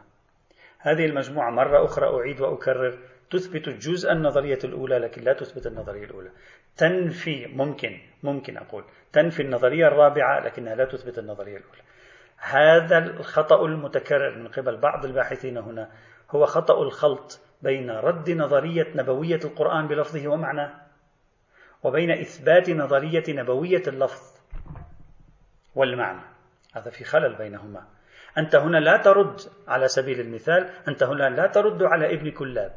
هذه 0.79 1.07
المجموعة 1.07 1.51
مرة 1.51 1.85
أخرى 1.85 2.07
أعيد 2.07 2.41
وأكرر 2.41 2.99
تثبت 3.31 3.69
الجزء 3.69 4.13
النظرية 4.13 4.59
الأولى 4.65 4.99
لكن 4.99 5.23
لا 5.23 5.33
تثبت 5.33 5.67
النظرية 5.67 6.05
الأولى. 6.05 6.31
تنفي 6.77 7.47
ممكن 7.47 8.01
ممكن 8.23 8.57
أقول 8.57 8.85
تنفي 9.13 9.43
النظرية 9.43 9.87
الرابعة 9.87 10.41
لكنها 10.41 10.75
لا 10.75 10.85
تثبت 10.85 11.19
النظرية 11.19 11.57
الأولى. 11.57 11.83
هذا 12.37 12.99
الخطأ 12.99 13.67
المتكرر 13.67 14.39
من 14.39 14.49
قبل 14.49 14.77
بعض 14.77 15.05
الباحثين 15.05 15.59
هنا 15.59 15.91
هو 16.31 16.47
خطأ 16.47 16.83
الخلط 16.83 17.41
بين 17.63 17.91
رد 17.91 18.31
نظرية 18.31 18.87
نبوية 18.95 19.41
القرآن 19.45 19.87
بلفظه 19.87 20.29
ومعناه 20.29 20.75
وبين 21.83 22.11
إثبات 22.11 22.71
نظرية 22.71 23.25
نبوية 23.29 23.83
اللفظ 23.87 24.40
والمعنى. 25.81 26.23
هذا 26.75 26.91
في 26.91 27.05
خلل 27.05 27.35
بينهما. 27.39 27.87
أنت 28.39 28.57
هنا 28.57 28.77
لا 28.77 28.97
ترد 28.97 29.41
على 29.69 29.89
سبيل 29.89 30.21
المثال 30.21 30.71
أنت 30.89 31.03
هنا 31.03 31.29
لا 31.29 31.47
ترد 31.47 31.83
على 31.83 32.15
ابن 32.15 32.31
كلاب. 32.31 32.73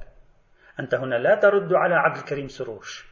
أنت 0.79 0.95
هنا 0.95 1.15
لا 1.15 1.35
ترد 1.35 1.73
على 1.73 1.95
عبد 1.95 2.17
الكريم 2.17 2.47
سروش. 2.47 3.05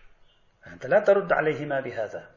أنت 0.67 0.86
لا 0.86 0.99
ترد 0.99 1.34
عليهما 1.34 1.80
بهذا. 1.80 2.30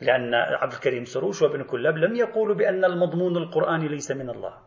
لأن 0.00 0.34
عبد 0.34 0.72
الكريم 0.72 1.04
سروش 1.04 1.42
وابن 1.42 1.62
كلاب 1.62 1.96
لم 1.96 2.16
يقولوا 2.16 2.54
بأن 2.54 2.84
المضمون 2.84 3.36
القرآني 3.36 3.88
ليس 3.88 4.10
من 4.10 4.30
الله. 4.30 4.58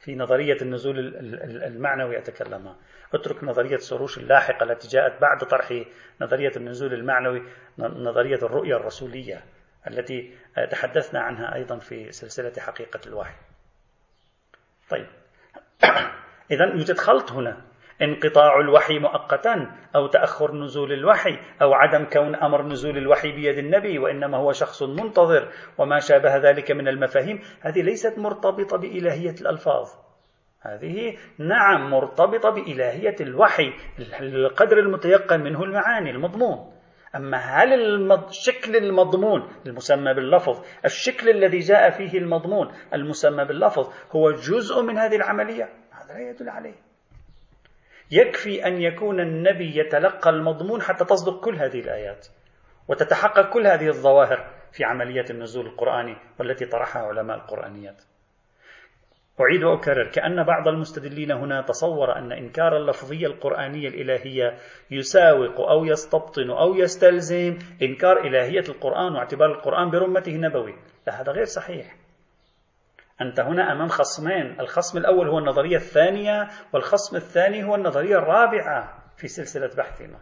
في 0.00 0.14
نظرية 0.14 0.56
النزول 0.62 0.98
المعنوي 1.64 2.18
أتكلم. 2.18 2.74
اترك 3.14 3.44
نظرية 3.44 3.76
سروش 3.76 4.18
اللاحقة 4.18 4.64
التي 4.64 4.88
جاءت 4.88 5.20
بعد 5.20 5.38
طرح 5.38 5.72
نظرية 6.20 6.52
النزول 6.56 6.94
المعنوي 6.94 7.42
نظرية 7.78 8.38
الرؤية 8.42 8.76
الرسولية. 8.76 9.44
التي 9.88 10.34
تحدثنا 10.70 11.20
عنها 11.20 11.54
أيضا 11.54 11.78
في 11.78 12.12
سلسلة 12.12 12.52
حقيقة 12.58 13.00
الوحي. 13.06 13.34
طيب. 14.90 15.06
إذا 16.52 16.64
يوجد 16.64 16.98
خلط 16.98 17.32
هنا. 17.32 17.62
انقطاع 18.02 18.60
الوحي 18.60 18.98
مؤقتا 18.98 19.76
أو 19.96 20.06
تأخر 20.06 20.54
نزول 20.54 20.92
الوحي 20.92 21.38
أو 21.62 21.74
عدم 21.74 22.04
كون 22.04 22.34
أمر 22.34 22.62
نزول 22.62 22.98
الوحي 22.98 23.32
بيد 23.32 23.58
النبي 23.58 23.98
وإنما 23.98 24.38
هو 24.38 24.52
شخص 24.52 24.82
منتظر 24.82 25.52
وما 25.78 25.98
شابه 25.98 26.36
ذلك 26.36 26.70
من 26.70 26.88
المفاهيم. 26.88 27.40
هذه 27.60 27.82
ليست 27.82 28.18
مرتبطة 28.18 28.76
بإلهية 28.76 29.34
الألفاظ. 29.40 29.88
هذه 30.60 31.16
نعم 31.38 31.90
مرتبطة 31.90 32.50
بإلهية 32.50 33.16
الوحي 33.20 33.72
القدر 34.20 34.78
المتيقن 34.78 35.40
منه 35.40 35.62
المعاني 35.64 36.10
المضمون. 36.10 36.71
أما 37.16 37.36
هل 37.36 37.72
الشكل 38.12 38.76
المضمون 38.76 39.48
المسمى 39.66 40.14
باللفظ 40.14 40.64
الشكل 40.84 41.28
الذي 41.28 41.58
جاء 41.58 41.90
فيه 41.90 42.18
المضمون 42.18 42.72
المسمى 42.94 43.44
باللفظ 43.44 43.92
هو 44.10 44.30
جزء 44.30 44.82
من 44.82 44.98
هذه 44.98 45.16
العملية؟ 45.16 45.68
هذا 45.90 46.14
لا 46.14 46.30
يدل 46.30 46.48
عليه. 46.48 46.74
يكفي 48.10 48.66
أن 48.66 48.82
يكون 48.82 49.20
النبي 49.20 49.78
يتلقى 49.78 50.30
المضمون 50.30 50.82
حتى 50.82 51.04
تصدق 51.04 51.44
كل 51.44 51.56
هذه 51.56 51.80
الآيات 51.80 52.26
وتتحقق 52.88 53.52
كل 53.52 53.66
هذه 53.66 53.88
الظواهر 53.88 54.50
في 54.72 54.84
عملية 54.84 55.24
النزول 55.30 55.66
القرآني 55.66 56.16
والتي 56.40 56.66
طرحها 56.66 57.02
علماء 57.02 57.36
القرآنيات. 57.36 58.02
أعيد 59.40 59.64
وأكرر 59.64 60.10
كأن 60.10 60.44
بعض 60.44 60.68
المستدلين 60.68 61.32
هنا 61.32 61.62
تصور 61.62 62.18
أن 62.18 62.32
إنكار 62.32 62.76
اللفظية 62.76 63.26
القرآنية 63.26 63.88
الإلهية 63.88 64.58
يساوق 64.90 65.60
أو 65.60 65.84
يستبطن 65.84 66.50
أو 66.50 66.74
يستلزم 66.74 67.58
إنكار 67.82 68.26
إلهية 68.26 68.64
القرآن 68.68 69.12
واعتبار 69.12 69.52
القرآن 69.52 69.90
برمته 69.90 70.32
نبوي 70.32 70.74
لا 71.06 71.20
هذا 71.20 71.32
غير 71.32 71.44
صحيح. 71.44 71.96
أنت 73.20 73.40
هنا 73.40 73.72
أمام 73.72 73.88
خصمين 73.88 74.60
الخصم 74.60 74.98
الأول 74.98 75.28
هو 75.28 75.38
النظرية 75.38 75.76
الثانية 75.76 76.48
والخصم 76.72 77.16
الثاني 77.16 77.64
هو 77.64 77.74
النظرية 77.74 78.16
الرابعة 78.16 79.02
في 79.16 79.28
سلسلة 79.28 79.70
بحثنا. 79.76 80.18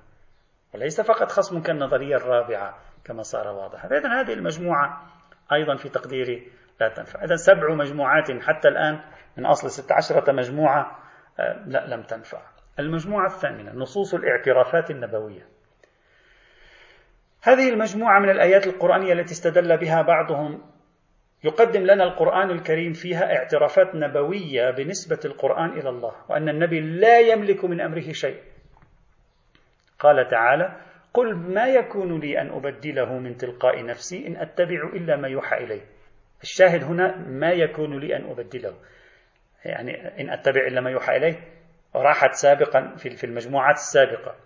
وليس 0.75 1.01
فقط 1.01 1.31
خصم 1.31 1.63
كالنظرية 1.63 2.17
الرابعة 2.17 2.79
كما 3.05 3.23
صار 3.23 3.49
واضح 3.49 3.85
إذن 3.85 4.07
هذه 4.07 4.33
المجموعة 4.33 5.07
أيضا 5.53 5.77
في 5.77 5.89
تقديري. 5.89 6.60
لا 6.81 6.89
تنفع 6.89 7.25
إذا 7.25 7.37
سبع 7.37 7.75
مجموعات 7.75 8.31
حتى 8.43 8.69
الآن 8.69 9.01
من 9.37 9.47
أصل 9.47 9.71
ست 9.71 9.93
عشرة 9.93 10.33
مجموعة 10.33 10.99
آه، 11.41 11.65
لا 11.67 11.87
لم 11.87 12.03
تنفع. 12.03 12.43
المجموعة 12.79 13.27
الثامنة 13.27 13.73
نصوص 13.73 14.15
الاعترافات 14.15 14.91
النبوية. 14.91 15.47
هذه 17.43 17.69
المجموعة 17.69 18.21
من 18.21 18.31
الآيات 18.31 18.67
القرآنية 18.67 19.13
التي 19.13 19.33
استدل 19.33 19.77
بها 19.77 20.03
بعضهم 20.03 20.63
يقدم 21.45 21.81
لنا 21.81 22.05
القرآن 22.05 22.51
الكريم 22.51 22.93
فيها 22.93 23.37
اعترافات 23.37 23.95
نبوية 23.95 24.71
بنسبة 24.71 25.21
القرآن 25.25 25.71
إلى 25.79 25.89
الله 25.89 26.13
وأن 26.29 26.49
النبي 26.49 26.81
لا 26.81 27.19
يملك 27.21 27.65
من 27.65 27.81
أمره 27.81 28.13
شيء. 28.13 28.41
قال 29.99 30.29
تعالى 30.29 30.77
قل 31.15 31.35
ما 31.35 31.67
يكون 31.67 32.21
لي 32.21 32.41
أن 32.41 32.49
أبدله 32.49 33.19
من 33.19 33.37
تلقاء 33.37 33.85
نفسي 33.85 34.27
إن 34.27 34.37
أتبع 34.37 34.91
إلا 34.95 35.17
ما 35.17 35.29
يوحى 35.29 35.57
إلي. 35.57 35.81
الشاهد 36.43 36.85
هنا 36.85 37.17
ما 37.17 37.51
يكون 37.51 38.01
لي 38.01 38.17
أن 38.17 38.31
أبدله. 38.31 38.75
يعني 39.65 40.21
إن 40.21 40.31
أتبع 40.31 40.67
إلا 40.67 40.81
ما 40.81 40.91
يوحى 40.91 41.17
إليه 41.17 41.35
راحت 41.95 42.33
سابقا 42.33 42.97
في 42.97 43.25
المجموعات 43.25 43.77
السابقة. 43.77 44.37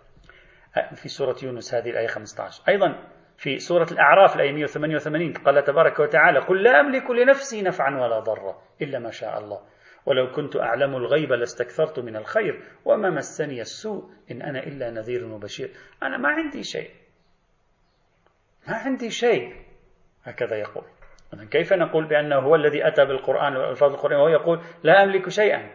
في 0.95 1.09
سورة 1.09 1.35
يونس 1.43 1.73
هذه 1.73 1.89
الآية 1.89 2.07
15 2.07 2.63
أيضا 2.69 3.03
في 3.37 3.57
سورة 3.57 3.87
الأعراف 3.91 4.35
الآية 4.35 4.51
188 4.51 5.33
قال 5.33 5.63
تبارك 5.63 5.99
وتعالى 5.99 6.39
قل 6.39 6.63
لا 6.63 6.79
أملك 6.79 7.09
لنفسي 7.09 7.61
نفعا 7.61 7.95
ولا 7.95 8.19
ضرا 8.19 8.61
إلا 8.81 8.99
ما 8.99 9.11
شاء 9.11 9.39
الله. 9.39 9.61
ولو 10.05 10.31
كنت 10.31 10.55
أعلم 10.55 10.95
الغيب 10.95 11.33
لاستكثرت 11.33 11.99
من 11.99 12.15
الخير 12.15 12.63
وما 12.85 13.09
مسني 13.09 13.61
السوء 13.61 14.09
إن 14.31 14.41
أنا 14.41 14.59
إلا 14.59 14.91
نذير 14.91 15.25
وبشير 15.25 15.69
أنا 16.03 16.17
ما 16.17 16.29
عندي 16.29 16.63
شيء. 16.63 16.89
ما 18.67 18.75
عندي 18.75 19.09
شيء. 19.09 19.55
هكذا 20.23 20.55
يقول. 20.55 20.83
كيف 21.43 21.73
نقول 21.73 22.05
بأنه 22.05 22.35
هو 22.35 22.55
الذي 22.55 22.87
أتى 22.87 23.05
بالقرآن 23.05 23.55
والألفاظ 23.55 23.91
القرآن 23.91 24.19
وهو 24.19 24.27
يقول 24.27 24.59
لا 24.83 25.03
أملك 25.03 25.29
شيئا؟ 25.29 25.69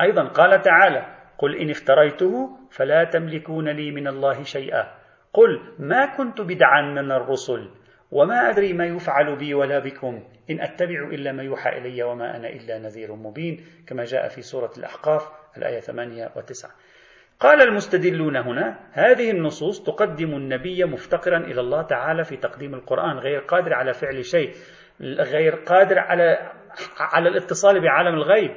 أيضا 0.00 0.24
قال 0.24 0.62
تعالى 0.62 1.06
قل 1.38 1.56
إن 1.56 1.70
افتريته 1.70 2.58
فلا 2.70 3.04
تملكون 3.04 3.68
لي 3.68 3.90
من 3.90 4.08
الله 4.08 4.42
شيئا. 4.42 4.94
قل 5.32 5.60
ما 5.78 6.16
كنت 6.16 6.40
بدعا 6.40 6.82
من 6.82 7.12
الرسل 7.12 7.70
وما 8.10 8.50
أدري 8.50 8.72
ما 8.72 8.86
يفعل 8.86 9.36
بي 9.36 9.54
ولا 9.54 9.78
بكم. 9.78 10.22
إن 10.50 10.60
أتبع 10.60 11.08
إلا 11.12 11.32
ما 11.32 11.42
يوحى 11.42 11.78
إلي 11.78 12.02
وما 12.02 12.36
أنا 12.36 12.48
إلا 12.48 12.78
نذير 12.78 13.14
مبين 13.14 13.66
كما 13.86 14.04
جاء 14.04 14.28
في 14.28 14.42
سورة 14.42 14.70
الأحقاف 14.78 15.28
الآية 15.56 15.80
8 15.80 16.26
و9 16.26 16.66
قال 17.44 17.62
المستدلون 17.62 18.36
هنا 18.36 18.78
هذه 18.92 19.30
النصوص 19.30 19.82
تقدم 19.82 20.36
النبي 20.36 20.84
مفتقرا 20.84 21.38
إلى 21.38 21.60
الله 21.60 21.82
تعالى 21.82 22.24
في 22.24 22.36
تقديم 22.36 22.74
القرآن 22.74 23.18
غير 23.18 23.40
قادر 23.40 23.74
على 23.74 23.92
فعل 23.92 24.24
شيء 24.24 24.54
غير 25.00 25.54
قادر 25.54 25.98
على 25.98 26.52
على 26.98 27.28
الاتصال 27.28 27.80
بعالم 27.80 28.14
الغيب. 28.14 28.54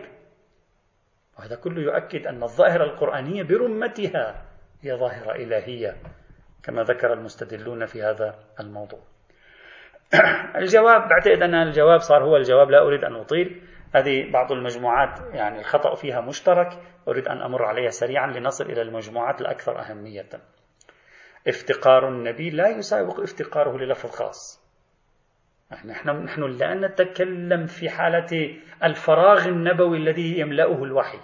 وهذا 1.39 1.55
كله 1.55 1.81
يؤكد 1.81 2.27
أن 2.27 2.43
الظاهرة 2.43 2.83
القرآنية 2.83 3.43
برمتها 3.43 4.45
هي 4.81 4.93
ظاهرة 4.93 5.35
إلهية 5.35 5.95
كما 6.63 6.83
ذكر 6.83 7.13
المستدلون 7.13 7.85
في 7.85 8.03
هذا 8.03 8.35
الموضوع. 8.59 8.99
الجواب 10.61 11.09
بعتقد 11.09 11.41
أن 11.41 11.55
الجواب 11.55 11.99
صار 11.99 12.23
هو 12.23 12.37
الجواب 12.37 12.69
لا 12.69 12.81
أريد 12.81 13.03
أن 13.03 13.15
أطيل. 13.15 13.61
هذه 13.95 14.31
بعض 14.31 14.51
المجموعات 14.51 15.19
يعني 15.33 15.59
الخطأ 15.59 15.95
فيها 15.95 16.21
مشترك 16.21 16.69
أريد 17.07 17.27
أن 17.27 17.41
أمر 17.41 17.65
عليها 17.65 17.89
سريعا 17.89 18.27
لنصل 18.27 18.65
إلى 18.65 18.81
المجموعات 18.81 19.41
الأكثر 19.41 19.79
أهمية. 19.79 20.29
افتقار 21.47 22.07
النبي 22.09 22.49
لا 22.49 22.67
يساوق 22.67 23.19
افتقاره 23.19 23.77
للفظ 23.77 24.09
خاص. 24.09 24.67
نحن 25.85 26.09
نحن 26.09 26.43
لا 26.43 26.73
نتكلم 26.73 27.65
في 27.65 27.89
حالة 27.89 28.57
الفراغ 28.83 29.47
النبوي 29.47 29.97
الذي 29.97 30.39
يملأه 30.39 30.83
الوحي. 30.83 31.19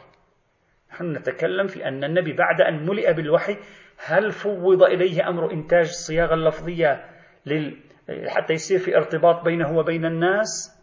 نحن 0.91 1.11
نتكلم 1.11 1.67
في 1.67 1.87
أن 1.87 2.03
النبي 2.03 2.33
بعد 2.33 2.61
أن 2.61 2.85
ملئ 2.85 3.13
بالوحي 3.13 3.57
هل 4.05 4.31
فوض 4.31 4.83
إليه 4.83 5.29
أمر 5.29 5.51
إنتاج 5.51 5.85
الصياغة 5.85 6.33
اللفظية 6.33 7.05
لل... 7.45 7.77
حتى 8.27 8.53
يصير 8.53 8.79
في 8.79 8.97
ارتباط 8.97 9.43
بينه 9.43 9.77
وبين 9.77 10.05
الناس؟ 10.05 10.82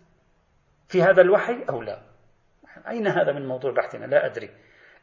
في 0.90 1.02
هذا 1.02 1.22
الوحي 1.22 1.64
أو 1.70 1.82
لا؟ 1.82 1.98
أين 2.88 3.06
هذا 3.06 3.32
من 3.32 3.46
موضوع 3.46 3.72
بحثنا؟ 3.72 4.06
لا 4.06 4.26
أدري. 4.26 4.50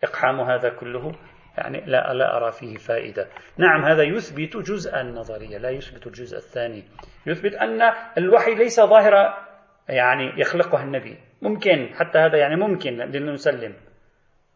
إقحام 0.04 0.42
هذا 0.42 0.70
كله 0.70 1.12
يعني 1.58 1.86
لا 1.86 2.14
لا 2.14 2.38
أرى 2.38 2.52
فيه 2.52 2.76
فائدة. 2.76 3.28
نعم 3.58 3.86
هذا 3.86 4.04
يثبت 4.04 4.58
جزء 4.58 5.02
النظرية 5.02 5.58
لا 5.58 5.70
يثبت 5.70 6.08
الجزء 6.08 6.38
الثاني. 6.38 6.84
يثبت 7.26 7.54
أن 7.54 7.82
الوحي 8.18 8.56
ليس 8.56 8.80
ظاهرة 8.80 9.48
يعني 9.90 10.42
يخلقها 10.42 10.84
النبي. 10.84 11.18
ممكن 11.42 11.90
حتى 11.94 12.20
هذا 12.20 12.38
يعني 12.38 12.56
ممكن 12.56 12.98
لنسلم 12.98 13.74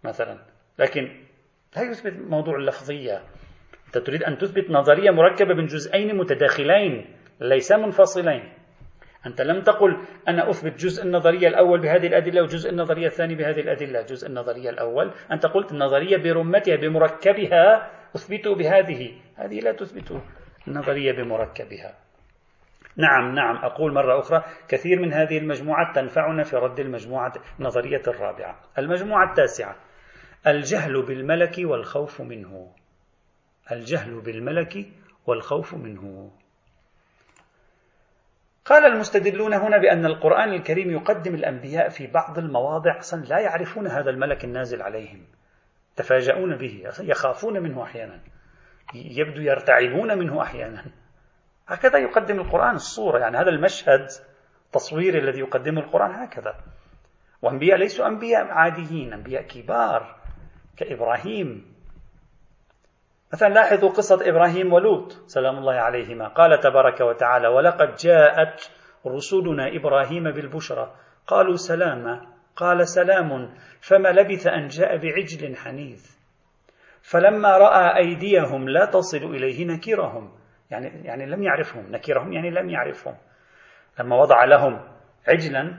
مثلا. 0.04 0.38
لكن 0.80 1.02
لا 1.76 1.82
يثبت 1.82 2.14
موضوع 2.14 2.56
اللفظية. 2.56 3.22
أنت 3.88 3.98
تريد 3.98 4.24
أن 4.24 4.38
تثبت 4.38 4.70
نظرية 4.70 5.12
مركبة 5.12 5.54
من 5.54 5.66
جزئين 5.66 6.16
متداخلين 6.16 7.16
ليس 7.40 7.72
منفصلين. 7.72 8.54
أنت 9.26 9.42
لم 9.42 9.62
تقل 9.62 9.98
أنا 10.28 10.50
أثبت 10.50 10.80
جزء 10.80 11.04
النظرية 11.04 11.48
الأول 11.48 11.82
بهذه 11.82 12.08
الأدلة 12.08 12.42
وجزء 12.42 12.70
النظرية 12.70 13.08
الثاني 13.08 13.36
بهذه 13.36 13.60
الأدلة. 13.60 14.02
جزء 14.02 14.28
النظرية 14.28 14.70
الأول. 14.70 15.12
أنت 15.32 15.46
قلت 15.46 15.72
النظرية 15.72 16.18
برمتها 16.18 16.76
بمركبها 16.76 17.92
أثبته 18.16 18.56
بهذه. 18.56 19.12
هذه 19.36 19.60
لا 19.60 19.72
تثبت 19.72 20.22
النظرية 20.68 21.12
بمركبها. 21.12 21.96
نعم 22.98 23.36
نعم. 23.36 23.56
أقول 23.56 23.94
مرة 23.94 24.20
أخرى 24.20 24.44
كثير 24.68 25.00
من 25.00 25.14
هذه 25.14 25.38
المجموعات 25.38 25.96
تنفعنا 25.96 26.44
في 26.44 26.56
رد 26.56 26.80
المجموعة 26.80 27.34
النظرية 27.60 28.02
الرابعة. 28.08 28.60
المجموعة 28.78 29.30
التاسعة. 29.30 29.76
الجهل 30.48 31.02
بالملك 31.02 31.56
والخوف 31.60 32.22
منه. 32.22 32.72
الجهل 33.72 34.22
بالملك 34.22 34.88
والخوف 35.28 35.74
منه. 35.74 36.32
قال 38.66 38.86
المستدلون 38.86 39.54
هنا 39.54 39.78
بأن 39.78 40.06
القرآن 40.06 40.54
الكريم 40.54 40.92
يقدم 40.92 41.36
الأنبياء 41.36 41.90
في 41.90 42.08
بعض 42.08 42.38
المواضع 42.38 43.00
أصلا 43.00 43.24
لا 43.24 43.40
يعرفون 43.40 43.88
هذا 43.88 44.10
الملك 44.10 44.44
النازل 44.46 44.82
عليهم. 44.82 45.26
تفاجؤون 45.96 46.58
به 46.58 46.84
يخافون 47.00 47.64
منه 47.64 47.84
أحيانا. 47.84 48.20
يبدو 48.96 49.42
يرتعبون 49.42 50.18
منه 50.18 50.42
أحيانا. 50.42 50.86
هكذا 51.68 52.00
يقدم 52.00 52.40
القرآن 52.40 52.76
الصورة 52.76 53.20
يعني 53.20 53.38
هذا 53.38 53.50
المشهد 53.50 54.08
التصوير 54.66 55.18
الذي 55.18 55.40
يقدمه 55.40 55.82
القرآن 55.82 56.12
هكذا. 56.12 56.56
وأنبياء 57.42 57.78
ليسوا 57.78 58.08
أنبياء 58.08 58.48
عاديين 58.48 59.14
أنبياء 59.14 59.44
كبار 59.44 60.16
كإبراهيم. 60.78 61.71
مثلا 63.34 63.50
لاحظوا 63.50 63.90
قصة 63.90 64.30
إبراهيم 64.30 64.74
ولوط 64.74 65.12
سلام 65.26 65.58
الله 65.58 65.74
عليهما. 65.74 66.28
قال 66.28 66.60
تبارك 66.60 67.02
وتعالى 67.02 67.48
ولقد 67.48 67.96
جاءت 67.96 68.72
رسلنا 69.08 69.76
إبراهيم 69.76 70.24
بالبشرى. 70.24 70.96
قالوا 71.28 71.56
سلاما. 71.56 72.28
قال 72.56 72.88
سلام. 72.88 73.54
فما 73.82 74.10
لبث 74.10 74.48
أن 74.48 74.68
جاء 74.68 74.98
بعجل 74.98 75.56
حنيذ. 75.56 76.18
فلما 77.02 77.58
رأى 77.58 77.98
أيديهم 77.98 78.70
لا 78.70 78.86
تصل 78.86 79.18
إليه 79.18 79.66
نكرهم 79.66 80.32
يعني 80.72 81.06
يعني 81.06 81.26
لم 81.26 81.44
يعرفهم. 81.44 81.92
نكرهم 81.92 82.34
يعني 82.34 82.50
لم 82.50 82.70
يعرفهم. 82.70 83.16
لما 84.00 84.16
وضع 84.16 84.44
لهم 84.44 84.82
عجلا 85.28 85.78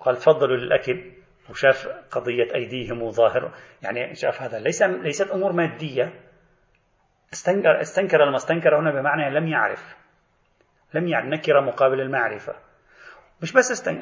وقال 0.00 0.16
تفضلوا 0.16 0.56
للأكل. 0.56 1.12
وشاف 1.50 1.86
قضية 2.10 2.54
أيديهم 2.54 3.02
وظاهر 3.02 3.52
يعني 3.82 4.14
شاف 4.14 4.42
هذا. 4.42 4.58
ليس 4.58 4.82
ليست 4.82 5.30
أمور 5.30 5.52
مادية. 5.52 6.12
استنكر, 7.32 7.80
استنكر 7.80 8.24
المستنكر 8.24 8.78
هنا 8.78 8.90
بمعنى 8.90 9.30
لم 9.30 9.48
يعرف. 9.48 9.96
لم 10.94 11.08
يعرف 11.08 11.26
نكر 11.26 11.60
مقابل 11.60 12.00
المعرفة. 12.00 12.54
مش 13.42 13.52
بس 13.52 13.70
استن... 13.70 13.96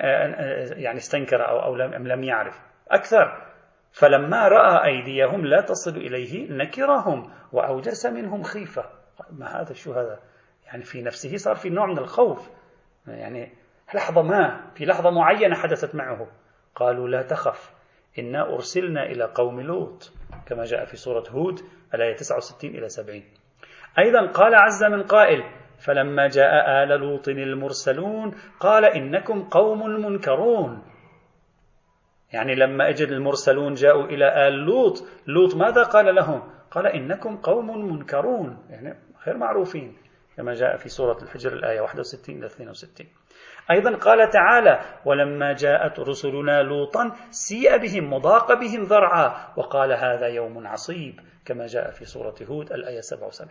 يعني 0.83 0.97
استنكر 0.97 1.49
أو, 1.49 1.63
أو 1.63 1.77
لم, 1.77 2.09
لم 2.09 2.25
يعرف 2.25 2.61
أكثر. 2.91 3.47
فلما 3.93 4.49
رأى 4.49 4.85
أيديهم 4.85 5.47
لا 5.47 5.61
تصل 5.61 5.97
إليه 5.97 6.53
نكرهم 6.53 7.33
وأوجس 7.53 8.07
منهم 8.07 8.43
خيفة. 8.43 8.85
ما 9.31 9.61
هذا؟ 9.61 9.73
شو 9.73 9.93
هذا؟ 9.93 10.19
يعني 10.67 10.83
في 10.83 11.03
نفسه 11.03 11.37
صار 11.37 11.55
في 11.55 11.71
نوع 11.71 11.87
من 11.87 11.99
الخوف. 11.99 12.51
يعني 13.07 13.53
لحظة 13.95 14.23
ما 14.23 14.71
في 14.75 14.85
لحظة 14.85 15.11
معينة 15.11 15.57
حدثت 15.57 15.95
معه. 15.95 16.27
قالوا 16.75 17.09
لا 17.09 17.23
تخف. 17.23 17.82
إنا 18.19 18.55
أرسلنا 18.55 19.07
إلى 19.07 19.25
قوم 19.25 19.61
لوط 19.61 20.13
كما 20.47 20.65
جاء 20.65 20.85
في 20.85 20.97
سورة 20.97 21.25
هود 21.31 21.61
الآية 21.95 22.17
69 22.17 22.71
إلى 22.71 22.89
70 22.89 23.23
أيضا 23.99 24.27
قال 24.27 24.55
عز 24.55 24.85
من 24.85 25.03
قائل 25.03 25.45
فلما 25.79 26.29
جاء 26.29 26.83
آل 26.83 26.89
لوط 26.89 27.29
المرسلون 27.29 28.35
قال 28.61 28.85
إنكم 28.85 29.43
قوم 29.43 29.87
منكرون 29.87 30.83
يعني 32.33 32.55
لما 32.55 32.89
أجد 32.89 33.09
المرسلون 33.09 33.75
جاءوا 33.75 34.05
إلى 34.05 34.49
آل 34.49 34.53
لوط 34.53 35.05
لوط 35.27 35.55
ماذا 35.55 35.83
قال 35.83 36.15
لهم؟ 36.15 36.43
قال 36.71 36.87
إنكم 36.87 37.37
قوم 37.37 37.93
منكرون. 37.93 38.67
يعني 38.71 38.99
غير 39.27 39.37
معروفين 39.37 39.97
كما 40.37 40.55
جاء 40.55 40.77
في 40.77 40.89
سورة 40.89 41.23
الحجر 41.23 41.53
الآية 41.53 41.81
61 41.81 42.37
إلى 42.37 42.47
62 42.47 43.07
أيضا 43.71 43.97
قال 43.97 44.31
تعالى 44.31 44.81
ولما 45.05 45.53
جاءت 45.53 46.01
رسلنا 46.01 46.63
لوطا 46.63 47.13
سيء 47.31 47.77
بهم 47.77 48.13
وضاق 48.13 48.53
بهم 48.53 48.83
ذرعا. 48.83 49.53
وقال 49.57 49.93
هذا 49.93 50.27
يوم 50.27 50.67
عصيب. 50.67 51.21
كما 51.45 51.67
جاء 51.67 51.91
في 51.91 52.05
سورة 52.05 52.35
هود 52.43 52.73
الآية 52.73 53.01
77 53.01 53.51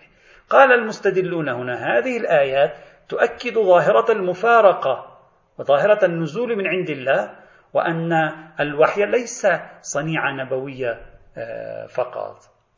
قال 0.49 0.71
المستدلون 0.71 1.49
هنا 1.49 1.97
هذه 1.97 2.17
الآيات 2.17 2.73
تؤكد 3.09 3.53
ظاهرة 3.53 4.11
المفارقة 4.11 5.17
وظاهرة 5.59 6.05
النزول 6.05 6.57
من 6.57 6.67
عند 6.67 6.89
الله 6.89 7.35
وأن 7.73 8.13
الوحي 8.59 9.05
ليس 9.05 9.47
صنيعة 9.81 10.31
نبوية 10.31 11.01
آه، 11.37 11.85
فقط. 11.85 12.37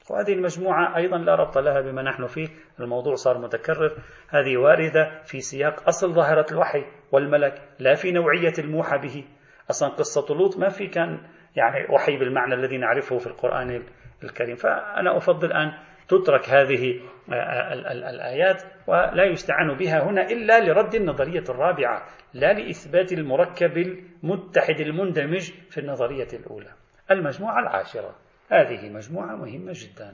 وهذه 0.10 0.34
المجموعة 0.34 0.98
أيضا 0.98 1.18
لا 1.18 1.36
ربط 1.36 1.58
لها 1.58 1.82
بما 1.82 2.02
نحن 2.02 2.28
فيه 2.28 2.48
الموضوع 2.80 3.16
صار 3.16 3.38
متكرر. 3.38 3.98
هذه 4.30 4.58
واردة 4.58 5.22
في 5.26 5.40
سياق 5.40 5.88
أصل 5.88 6.14
ظاهرة 6.14 6.46
الوحي. 6.52 6.86
والملك 7.14 7.62
لا 7.80 7.94
في 7.96 8.12
نوعية 8.12 8.54
الموحى 8.60 8.98
به. 8.98 9.24
أصلا 9.70 9.90
قصة 9.90 10.36
لوط 10.36 10.58
ما 10.58 10.70
في 10.70 10.88
كان 10.88 11.20
يعني 11.56 11.94
وحي 11.94 12.18
بالمعنى 12.18 12.54
الذي 12.54 12.78
نعرفه 12.78 13.18
في 13.18 13.28
القرآن 13.28 13.84
الكريم. 14.24 14.56
فأنا 14.56 15.18
أفضل 15.18 15.54
أن 15.54 15.74
تترك 16.08 16.50
هذه 16.50 17.00
آه، 17.34 17.74
الآيات 18.10 18.64
ولا 18.88 19.24
يستعان 19.24 19.78
بها 19.78 20.04
هنا 20.04 20.22
إلا 20.32 20.60
لرد 20.60 20.96
النظرية 20.96 21.44
الرابعة 21.50 22.08
لا 22.34 22.54
لإثبات 22.54 23.14
المركب 23.14 23.78
المتحد 23.78 24.80
المندمج 24.80 25.52
في 25.70 25.80
النظرية 25.80 26.28
الأولى. 26.34 26.74
المجموعة 27.12 27.60
العاشرة. 27.60 28.16
هذه 28.50 28.90
مجموعة 28.90 29.36
مهمة 29.36 29.72
جدا. 29.76 30.14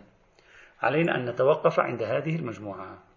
علينا 0.81 1.15
أن 1.15 1.29
نتوقف 1.29 1.79
عند 1.79 2.03
هذه 2.03 2.35
المجموعة. 2.35 3.08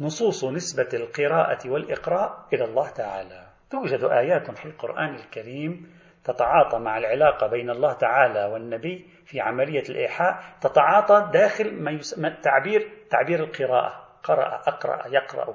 نصوص 0.00 0.44
نسبة 0.44 0.88
القراءة 0.94 1.70
والإقراء 1.70 2.46
إلى 2.52 2.64
الله 2.64 2.90
تعالى. 2.90 3.46
توجد 3.70 4.04
آيات 4.04 4.50
في 4.50 4.66
القرآن 4.66 5.14
الكريم 5.14 5.98
تتعاطى 6.24 6.78
مع 6.78 6.98
العلاقة 6.98 7.46
بين 7.46 7.70
الله 7.70 7.92
تعالى 7.92 8.44
والنبي 8.44 9.10
في 9.26 9.40
عملية 9.40 9.82
الإيحاء 9.90 10.42
تتعاطى 10.60 11.30
داخل 11.32 11.82
ما 11.82 11.90
يسمى 11.90 12.30
تعبير 12.30 12.92
تعبير 13.10 13.44
القراءة. 13.44 14.08
قرأ 14.22 14.62
أقرأ 14.66 15.08
يقرأ. 15.08 15.54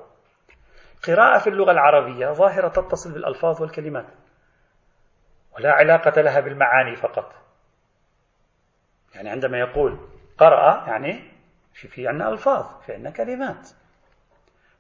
قراءة 1.08 1.40
في 1.40 1.48
اللغة 1.48 1.72
العربية 1.72 2.32
ظاهرة 2.32 2.68
تتصل 2.68 3.14
بالألفاظ 3.14 3.62
والكلمات. 3.62 4.06
ولا 5.58 5.72
علاقة 5.72 6.22
لها 6.22 6.40
بالمعاني 6.40 6.96
فقط. 6.96 7.34
يعني 9.16 9.30
عندما 9.30 9.58
يقول 9.60 10.10
قرأ 10.38 10.88
يعني 10.88 11.32
في 11.74 11.88
في 11.88 12.08
عندنا 12.08 12.30
ألفاظ 12.30 12.82
في 12.86 12.94
عندنا 12.94 13.12
كلمات. 13.12 13.83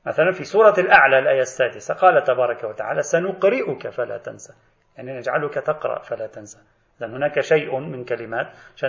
مثلا 0.05 0.31
في 0.31 0.43
سورة 0.43 0.73
الأعلى 0.77 1.19
الآية 1.19 1.41
السادسة 1.41 1.93
قال 1.93 2.23
تبارك 2.23 2.63
وتعالى 2.63 3.01
سنقرئك 3.01 3.89
فلا 3.89 4.17
تنسى. 4.17 4.53
يعني 4.97 5.17
نجعلك 5.17 5.53
تقرأ 5.53 5.99
فلا 5.99 6.27
تنسى. 6.27 6.59
إذا 6.97 7.07
هناك 7.07 7.39
شيء 7.39 7.79
من 7.79 8.05
كلمات 8.05 8.47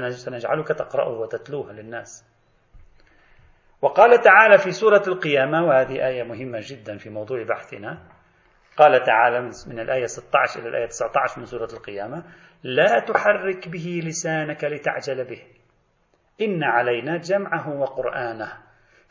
سنجعلك 0.09 0.68
تقرأه 0.68 1.09
وتتلوها 1.09 1.72
للناس. 1.72 2.24
وقال 3.83 4.20
تعالى 4.20 4.59
في 4.59 4.72
سورة 4.72 5.03
القيامة 5.07 5.64
وهذه 5.66 6.07
آية 6.07 6.22
مهمة 6.22 6.59
جدا 6.62 6.98
في 6.98 7.11
موضوع 7.11 7.42
بحثنا 7.42 7.98
قال 8.77 9.03
تعالى 9.03 9.40
من 9.66 9.81
الآية 9.81 10.07
16 10.07 10.61
إلى 10.61 10.68
الآية 10.68 10.87
19 10.87 11.40
من 11.40 11.46
سورة 11.46 11.68
القيامة 11.72 12.24
لا 12.62 12.98
تحرك 12.98 13.68
به 13.68 14.00
لسانك 14.05 14.64
لتعجل 14.64 15.24
به. 15.24 15.42
إن 16.40 16.62
علينا 16.62 17.16
جمعه 17.16 17.81
وقرآنه. 17.81 18.63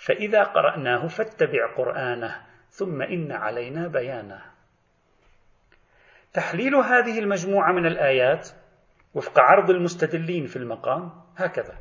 فإذا 0.06 0.44
قرأناه 0.44 1.08
فاتبع 1.08 1.76
قرآنه 1.78 2.46
ثم 2.70 3.02
إن 3.02 3.32
علينا 3.32 3.88
بيانه. 3.88 4.42
تحليل 6.34 6.76
هذه 6.76 7.20
المجموعة 7.20 7.72
من 7.72 7.86
الآيات 7.86 8.50
وفق 9.13 9.39
عرض 9.39 9.70
المستدلين 9.70 10.46
في 10.46 10.56
المقام 10.56 11.12
هكذا. 11.38 11.78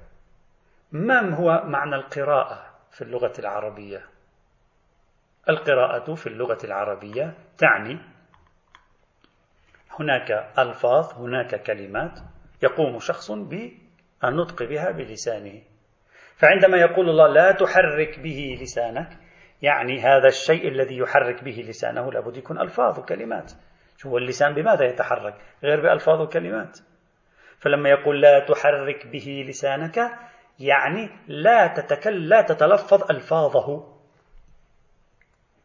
ما 0.92 1.34
هو 1.34 1.62
معنى 1.64 1.94
القراءة 1.94 2.66
في 2.90 3.02
اللغة 3.02 3.32
العربية؟ 3.38 4.06
القراءة 5.48 6.14
في 6.14 6.26
اللغة 6.26 6.58
العربية 6.64 7.34
تعني 7.58 7.98
هناك 10.00 10.30
ألفاظ 10.58 11.12
هناك 11.12 11.62
كلمات 11.62 12.20
يقوم 12.62 12.98
شخص 12.98 13.30
بالنطق 13.30 14.62
بها 14.62 14.90
بلسانه. 14.90 15.62
فعندما 16.42 16.76
يقول 16.76 17.10
الله 17.10 17.28
لا 17.28 17.52
تحرك 17.52 18.18
به 18.18 18.58
لسانك 18.60 19.08
يعني 19.62 20.00
هذا 20.00 20.28
الشيء 20.28 20.68
الذي 20.68 20.98
يحرك 20.98 21.44
به 21.44 21.64
لسانه 21.68 22.12
لابد 22.12 22.36
يكون 22.36 22.60
ألفاظ 22.60 22.98
وكلمات. 22.98 23.52
هو 24.06 24.18
اللسان 24.18 24.54
بماذا 24.54 24.84
يتحرك؟ 24.84 25.34
غير 25.62 25.80
بألفاظ 25.80 26.20
وكلمات. 26.20 26.78
فلما 27.58 27.88
يقول 27.88 28.20
لا 28.20 28.46
تحرك 28.46 29.06
به 29.06 29.44
لسانك 29.48 29.98
يعني 30.58 31.10
لا 31.28 31.66
تتكلم 31.66 32.24
لا 32.24 32.42
تتلفظ 32.42 33.10
ألفاظه. 33.10 33.98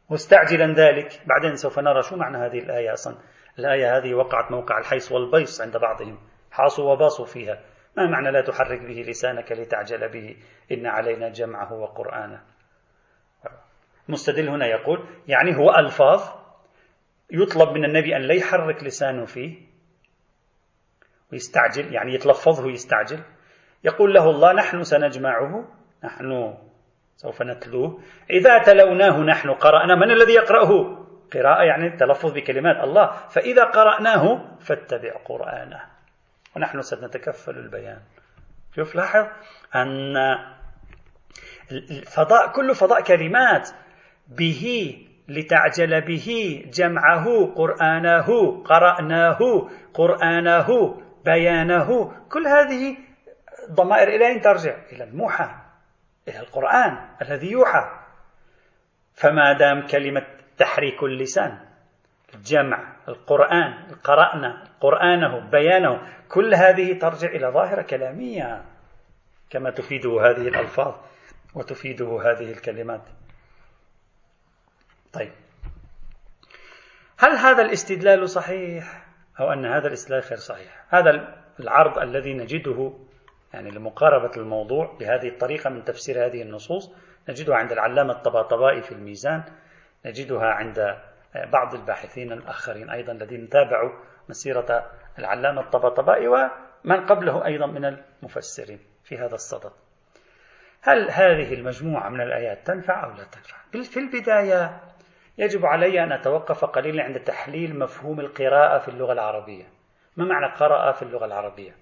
مستعجلا 0.10 0.74
ذلك. 0.74 1.22
بعدين 1.26 1.56
سوف 1.56 1.80
نرى 1.80 2.02
شو 2.02 2.16
معنى 2.16 2.38
هذه 2.38 2.60
الآية 2.60 2.94
أصلا. 2.94 3.18
الآية 3.60 3.98
هذه 3.98 4.14
وقعت 4.14 4.52
موقع 4.52 4.78
الحيص 4.78 5.12
والبيص 5.12 5.62
عند 5.62 5.78
بعضهم. 5.78 6.20
حاصوا 6.52 6.94
وباصوا 6.94 7.26
فيها. 7.26 7.60
ما 7.98 8.08
معنى 8.08 8.32
لا 8.32 8.42
تحرك 8.42 8.82
به 8.82 9.06
لسانك 9.08 9.52
لتعجل 9.52 10.10
به؟ 10.10 10.36
إن 10.72 10.86
علينا 10.86 11.30
جمعه 11.30 11.74
وقرآنه. 11.74 12.42
مستدل 14.10 14.50
هنا 14.50 14.66
يقول 14.66 15.08
يعني 15.28 15.58
هو 15.58 15.76
ألفاظ 15.76 16.22
يطلب 17.32 17.70
من 17.70 17.86
النبي 17.86 18.16
أن 18.16 18.22
لا 18.22 18.34
يحرك 18.34 18.84
لسانه 18.84 19.26
فيه 19.26 19.58
ويستعجل 21.32 21.94
يعني 21.94 22.14
يتلفظه 22.14 22.66
ويستعجل. 22.66 23.20
يقول 23.84 24.14
له 24.14 24.30
الله 24.30 24.54
نحن 24.54 24.84
سنجمعه 24.84 25.68
نحن 26.04 26.58
سوف 27.16 27.42
نتلوه. 27.42 28.02
إذا 28.30 28.64
تلوناه 28.64 29.20
نحن 29.20 29.50
قرأنا 29.50 29.96
من 29.96 30.12
الذي 30.12 30.34
يقرأه؟ 30.34 30.98
قراءة 31.34 31.64
يعني 31.64 31.88
التلفظ 31.88 32.34
بكلمات 32.34 32.84
الله. 32.84 33.12
فإذا 33.12 33.64
قرأناه 33.64 34.58
فاتبع 34.60 35.12
قرآنه. 35.26 35.97
ونحن 36.58 36.82
سنتكفل 36.82 37.58
البيان 37.58 38.00
شوف 38.76 38.96
لاحظ 38.96 39.26
أن 39.76 40.16
الفضاء 41.72 42.52
كله 42.52 42.74
فضاء 42.74 43.02
كلمات 43.02 43.70
به 44.28 44.94
لتعجل 45.28 46.02
به 46.02 46.62
جمعه 46.74 47.54
قرآنه 47.56 48.62
قرأناه 48.64 49.70
قرآنه 49.94 51.02
بيانه 51.26 52.12
كل 52.30 52.48
هذه 52.48 52.98
ضمائر 53.72 54.08
إلى 54.08 54.28
أين 54.28 54.42
ترجع؟ 54.42 54.76
إلى 54.92 55.04
الموحى 55.04 55.50
إلى 56.28 56.40
القرآن 56.40 57.10
الذي 57.22 57.52
يوحى 57.52 57.86
فما 59.14 59.54
دام 59.54 59.88
كلمة 59.88 60.26
تحريك 60.58 61.04
اللسان 61.04 61.58
الجمع 62.36 62.96
القرآن 63.08 63.74
قرأنا 64.04 64.64
قرآنه 64.80 65.50
بيانه 65.50 66.17
كل 66.30 66.56
هذه 66.56 67.00
ترجع 67.00 67.28
إلى 67.28 67.48
ظاهرة 67.48 67.82
كلامية 67.82 68.66
كما 69.50 69.70
تفيده 69.70 70.22
هذه 70.22 70.48
الألفاظ 70.48 70.96
وتفيده 71.56 72.22
هذه 72.22 72.52
الكلمات. 72.52 73.02
طيب. 75.14 75.32
هل 77.20 77.32
هذا 77.32 77.62
الاستدلال 77.62 78.30
صحيح 78.30 79.06
أو 79.40 79.54
أن 79.54 79.66
هذا 79.66 79.88
الاستدلال 79.88 80.22
غير 80.22 80.38
صحيح؟ 80.38 80.86
هذا 80.90 81.36
العرض 81.60 82.00
الذي 82.00 82.34
نجده 82.34 82.94
يعني 83.54 83.72
لمقاربة 83.72 84.32
الموضوع 84.38 84.98
بهذه 85.00 85.28
الطريقة 85.28 85.70
من 85.70 85.84
تفسير 85.84 86.26
هذه 86.26 86.42
النصوص 86.42 86.92
نجدها 87.30 87.56
عند 87.56 87.72
العلامة 87.72 88.14
الطباطبائي 88.14 88.82
في 88.82 88.92
الميزان 88.92 89.44
نجدها 90.06 90.46
عند 90.46 90.98
بعض 91.36 91.76
الباحثين 91.76 92.32
الآخرين 92.32 92.90
أيضا 92.90 93.12
الذين 93.12 93.50
تابعوا 93.50 93.92
مسيرة 94.30 94.92
العلامة 95.20 95.62
الطباطبائي 95.62 96.28
ومن 96.28 97.06
قبله 97.06 97.46
أيضا 97.46 97.66
من 97.66 97.86
المفسرين 97.86 98.80
في 99.04 99.18
هذا 99.18 99.34
الصدد. 99.34 99.72
هل 100.82 101.12
هذه 101.12 101.54
المجموعة 101.54 102.10
من 102.10 102.22
الآيات 102.22 102.68
تنفع 102.68 103.06
أو 103.06 103.10
لا 103.10 103.24
تنفع؟ 103.24 103.58
في 103.84 104.00
البداية 104.00 104.82
يجب 105.38 105.66
علي 105.66 106.04
أن 106.04 106.12
أتوقف 106.12 106.66
قليلا 106.66 107.04
عند 107.04 107.20
تحليل 107.20 107.80
مفهوم 107.80 108.20
القراءة 108.20 108.80
في 108.80 108.88
اللغة 108.88 109.14
العربية. 109.14 109.66
ما 110.18 110.26
معنى 110.26 110.54
قرأ 110.54 110.92
في 110.92 111.02
اللغة 111.02 111.26
العربية؟ 111.26 111.76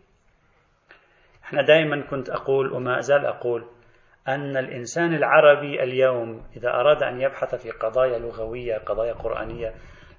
إحنا 1.43 1.61
دائما 1.61 2.01
كنت 2.01 2.29
أقول 2.29 2.73
وما 2.73 2.99
أزال 2.99 3.25
أقول 3.25 3.67
أن 4.27 4.57
الإنسان 4.57 5.13
العربي 5.13 5.83
اليوم 5.83 6.47
إذا 6.57 6.69
أراد 6.69 7.03
أن 7.03 7.21
يبحث 7.21 7.55
في 7.55 7.71
قضايا 7.71 8.19
لغوية 8.19 8.77
قضايا 8.77 9.13
قرآنية 9.13 9.73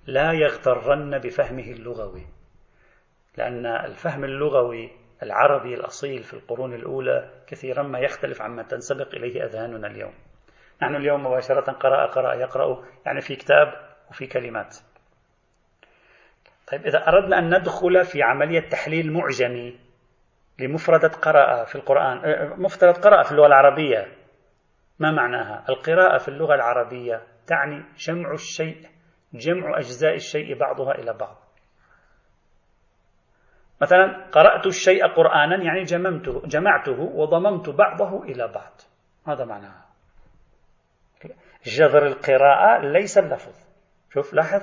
لا 0.07 0.33
يغترن 0.33 1.19
بفهمه 1.19 1.71
اللغوي. 1.71 2.27
لأن 3.37 3.67
الفهم 3.67 4.25
اللغوي 4.25 4.91
العربي 5.23 5.75
الأصيل 5.75 6.23
في 6.23 6.35
القرون 6.35 6.75
الأولى 6.75 7.31
كثيرا 7.47 7.83
ما 7.83 7.99
يختلف 7.99 8.43
عما 8.43 8.63
تنسبق 8.63 9.15
إليه 9.15 9.45
أذهاننا 9.45 9.87
اليوم. 9.87 10.15
نحن 10.83 10.97
اليوم 10.97 11.27
مباشرة 11.27 11.73
قرأ 11.73 12.07
قرأ 12.07 12.35
يقرأ 12.35 12.85
يعني 13.07 13.21
في 13.21 13.37
كتاب 13.37 13.73
وفي 14.11 14.27
كلمات. 14.27 14.77
طيب 16.73 16.87
إذا 16.87 17.09
أردنا 17.09 17.39
أن 17.39 17.59
ندخل 17.59 18.05
في 18.05 18.23
عملية 18.23 18.69
تحليل 18.69 19.13
معجمي 19.13 19.81
لمفردة 20.59 21.09
قرأ 21.09 21.65
في 21.65 21.75
القرآن 21.75 22.19
أه، 22.25 22.55
مفترض 22.57 22.95
قرأ 22.95 23.23
في 23.23 23.33
اللغة 23.33 23.47
العربية 23.47 24.07
ما 24.99 25.11
معناها؟ 25.11 25.65
القراءة 25.69 26.19
في 26.19 26.29
اللغة 26.29 26.55
العربية 26.55 27.23
تعني 27.47 27.85
جمع 27.99 28.33
الشيء 28.33 28.77
جمع 29.35 29.79
أجزاء 29.79 30.15
الشيء 30.15 30.59
بعضها 30.59 30.95
إلى 30.95 31.13
بعض. 31.13 31.46
مثلا 33.81 34.31
قرأت 34.33 34.67
الشيء 34.67 35.07
قرآنا 35.07 35.65
يعني 35.65 35.83
جممته 35.83 36.43
جمعته 36.47 37.01
وضممت 37.01 37.69
بعضه 37.69 38.23
إلى 38.23 38.49
بعض. 38.49 38.81
هذا 39.27 39.45
معناها 39.45 39.87
جذر 41.65 42.07
القراءة 42.07 42.87
ليس 42.87 43.19
اللفظ. 43.19 43.55
شوف 44.15 44.35
لاحظ 44.35 44.63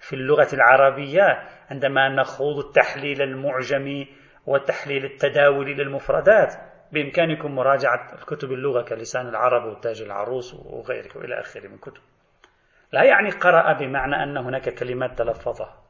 في 0.00 0.12
اللغة 0.16 0.48
العربية 0.52 1.48
عندما 1.70 2.08
نخوض 2.08 2.58
التحليل 2.58 3.22
المعجمي 3.22 4.08
والتحليل 4.46 5.04
التداولي 5.04 5.74
للمفردات 5.74 6.54
بإمكانكم 6.92 7.54
مراجعة 7.54 8.24
كتب 8.24 8.52
اللغة 8.52 8.82
كلسان 8.82 9.28
العرب 9.28 9.64
وتاج 9.64 10.02
العروس 10.02 10.54
وغيره 10.54 11.18
وإلى 11.18 11.40
آخره 11.40 11.68
من 11.68 11.78
كتب. 11.78 12.02
لا 12.92 13.04
يعني 13.04 13.30
قرأ 13.30 13.72
بمعنى 13.72 14.22
أن 14.22 14.36
هناك 14.36 14.74
كلمات 14.74 15.18
تلفظها. 15.18 15.81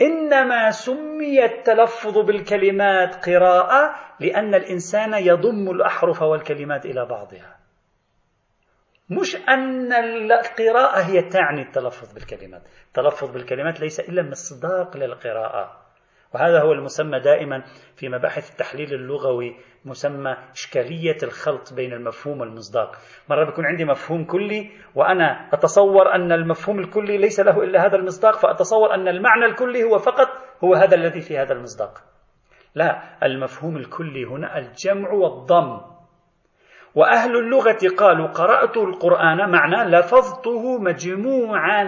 إنما 0.00 0.70
سمي 0.70 1.44
التلفظ 1.44 2.18
بالكلمات 2.18 3.28
قراءة 3.28 3.94
لأن 4.20 4.54
الإنسان 4.54 5.14
يضم 5.14 5.70
الأحرف 5.70 6.22
والكلمات 6.22 6.86
إلى 6.86 7.06
بعضها. 7.06 7.56
مش 9.10 9.36
أن 9.48 9.92
القراءة 9.92 11.00
هي 11.00 11.22
تعني 11.22 11.62
التلفظ 11.62 12.12
بالكلمات. 12.14 12.62
التلفظ 12.86 13.30
بالكلمات 13.30 13.80
ليس 13.80 14.00
إلا 14.00 14.22
مصداق 14.22 14.96
للقراءة. 14.96 15.83
وهذا 16.34 16.62
هو 16.62 16.72
المسمى 16.72 17.20
دائما 17.20 17.62
في 17.96 18.08
مباحث 18.08 18.50
التحليل 18.50 18.94
اللغوي 18.94 19.56
مسمى 19.84 20.36
إشكالية 20.52 21.16
الخلط 21.22 21.72
بين 21.74 21.92
المفهوم 21.92 22.40
والمصداق. 22.40 22.96
مرة 23.30 23.44
بيكون 23.44 23.66
عندي 23.66 23.84
مفهوم 23.84 24.24
كلي 24.24 24.70
وأنا 24.94 25.48
أتصور 25.52 26.14
أن 26.14 26.32
المفهوم 26.32 26.78
الكلي 26.78 27.18
ليس 27.18 27.40
له 27.40 27.62
إلا 27.62 27.86
هذا 27.86 27.96
المصداق 27.96 28.38
فأتصور 28.38 28.94
أن 28.94 29.08
المعنى 29.08 29.44
الكلي 29.44 29.84
هو 29.84 29.98
فقط 29.98 30.28
هو 30.64 30.74
هذا 30.74 30.94
الذي 30.94 31.20
في 31.20 31.38
هذا 31.38 31.52
المصداق. 31.52 31.98
لا 32.74 33.02
المفهوم 33.22 33.76
الكلي 33.76 34.24
هنا 34.24 34.58
الجمع 34.58 35.12
والضم. 35.12 35.80
وأهل 36.94 37.36
اللغة 37.36 37.78
قالوا 37.98 38.26
قرأت 38.26 38.76
القرآن 38.76 39.50
معنى 39.50 39.90
لفظته 39.90 40.78
مجموعا. 40.78 41.84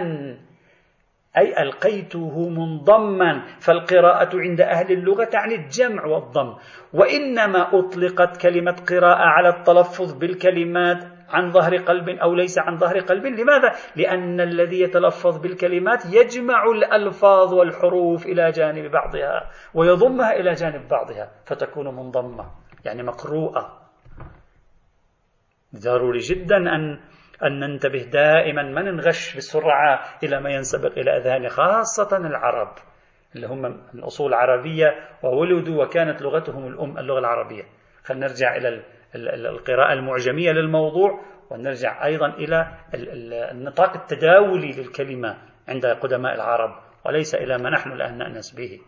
أي 1.37 1.61
ألقيته 1.61 2.49
منضما 2.49 3.45
فالقراءة 3.59 4.29
عند 4.33 4.61
أهل 4.61 4.91
اللغة 4.91 5.23
تعني 5.23 5.55
الجمع 5.55 6.05
والضم 6.05 6.55
وإنما 6.93 7.79
أطلقت 7.79 8.41
كلمة 8.41 8.75
قراءة 8.89 9.25
على 9.25 9.49
التلفظ 9.49 10.13
بالكلمات 10.13 11.03
عن 11.29 11.51
ظهر 11.51 11.77
قلب 11.77 12.09
أو 12.09 12.35
ليس 12.35 12.59
عن 12.59 12.77
ظهر 12.77 12.99
قلب 12.99 13.25
لماذا؟ 13.25 13.71
لأن 13.95 14.41
الذي 14.41 14.81
يتلفظ 14.81 15.41
بالكلمات 15.41 16.05
يجمع 16.05 16.63
الألفاض 16.63 17.53
والحروف 17.53 18.25
إلى 18.25 18.51
جانب 18.51 18.91
بعضها 18.91 19.49
ويضمها 19.73 20.31
إلى 20.31 20.51
جانب 20.51 20.87
بعضها 20.87 21.31
فتكون 21.45 21.95
منضمة 21.95 22.45
يعني 22.85 23.03
مقروءة 23.03 23.87
ضروري 25.83 26.19
جدا 26.19 26.57
أن 26.57 26.99
أن 27.43 27.59
ننتبه 27.59 28.03
دائما 28.03 28.63
ما 28.63 28.81
ننغش 28.81 29.35
بسرعة 29.35 29.99
إلى 30.23 30.39
ما 30.39 30.49
ينسبق 30.49 30.91
إلى 30.97 31.17
أذهان 31.17 31.49
خاصة 31.49 32.17
العرب 32.17 32.75
اللي 33.35 33.47
هم 33.47 33.61
من 33.93 34.03
أصول 34.03 34.33
عربية 34.33 34.95
وولدوا 35.23 35.83
وكانت 35.83 36.21
لغتهم 36.21 36.67
الأم 36.67 36.97
اللغة 36.97 37.19
العربية. 37.19 37.63
خلينا 38.03 38.27
نرجع 38.27 38.55
إلى 38.55 38.83
القراءة 39.49 39.93
المعجمية 39.93 40.51
للموضوع 40.51 41.21
ونرجع 41.49 42.05
أيضا 42.05 42.27
إلى 42.27 42.77
النطاق 43.51 43.93
التداولي 43.93 44.71
للكلمة 44.71 45.37
عند 45.67 45.85
قدماء 45.85 46.35
العرب 46.35 46.75
وليس 47.05 47.35
إلى 47.35 47.57
ما 47.57 47.69
نحن 47.69 47.91
الآن 47.91 48.17
نأنس 48.17 48.55
به. 48.55 48.79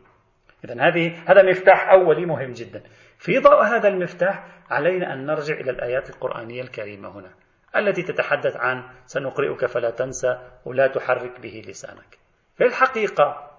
إذا 0.66 0.88
هذه 0.88 1.14
هذا 1.28 1.43
مفتاح 1.50 1.89
أولي 1.91 2.26
مهم 2.26 2.52
جدا. 2.52 2.84
في 3.18 3.39
ضوء 3.39 3.64
هذا 3.64 3.88
المفتاح 3.88 4.47
علينا 4.70 5.14
أن 5.14 5.26
نرجع 5.26 5.54
إلى 5.54 5.72
الآيات 5.72 6.10
القرآنية 6.10 6.62
الكريمة 6.62 7.20
هنا. 7.20 7.30
التي 7.76 8.03
تتحدث 8.03 8.57
عن 8.57 8.84
سنقرئك 9.05 9.65
فلا 9.65 9.89
تنسى 9.89 10.39
ولا 10.65 10.88
تحرك 10.88 11.39
به 11.39 11.63
لسانك. 11.67 12.17
في 12.55 12.63
الحقيقة 12.63 13.49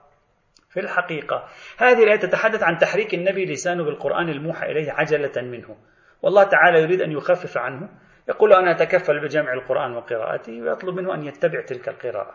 في 0.70 0.80
الحقيقة 0.80 1.48
هذه 1.78 2.04
الآية 2.04 2.18
تتحدث 2.18 2.62
عن 2.62 2.78
تحريك 2.78 3.14
النبي 3.14 3.44
لسانه 3.44 3.84
بالقرآن 3.84 4.28
الموحى 4.28 4.66
إليه 4.66 4.92
عجلة 4.92 5.42
منه. 5.42 5.76
والله 6.22 6.44
تعالى 6.44 6.82
يريد 6.82 7.00
أن 7.00 7.12
يخفف 7.12 7.58
عنه. 7.58 7.88
يقول 8.28 8.52
أنا 8.52 8.70
أتكفل 8.70 9.20
بجمع 9.20 9.52
القرآن 9.52 9.96
وقراءته 9.96 10.62
ويطلب 10.62 10.94
منه 10.94 11.14
أن 11.14 11.22
يتبع 11.22 11.64
تلك 11.64 11.88
القراءة. 11.88 12.34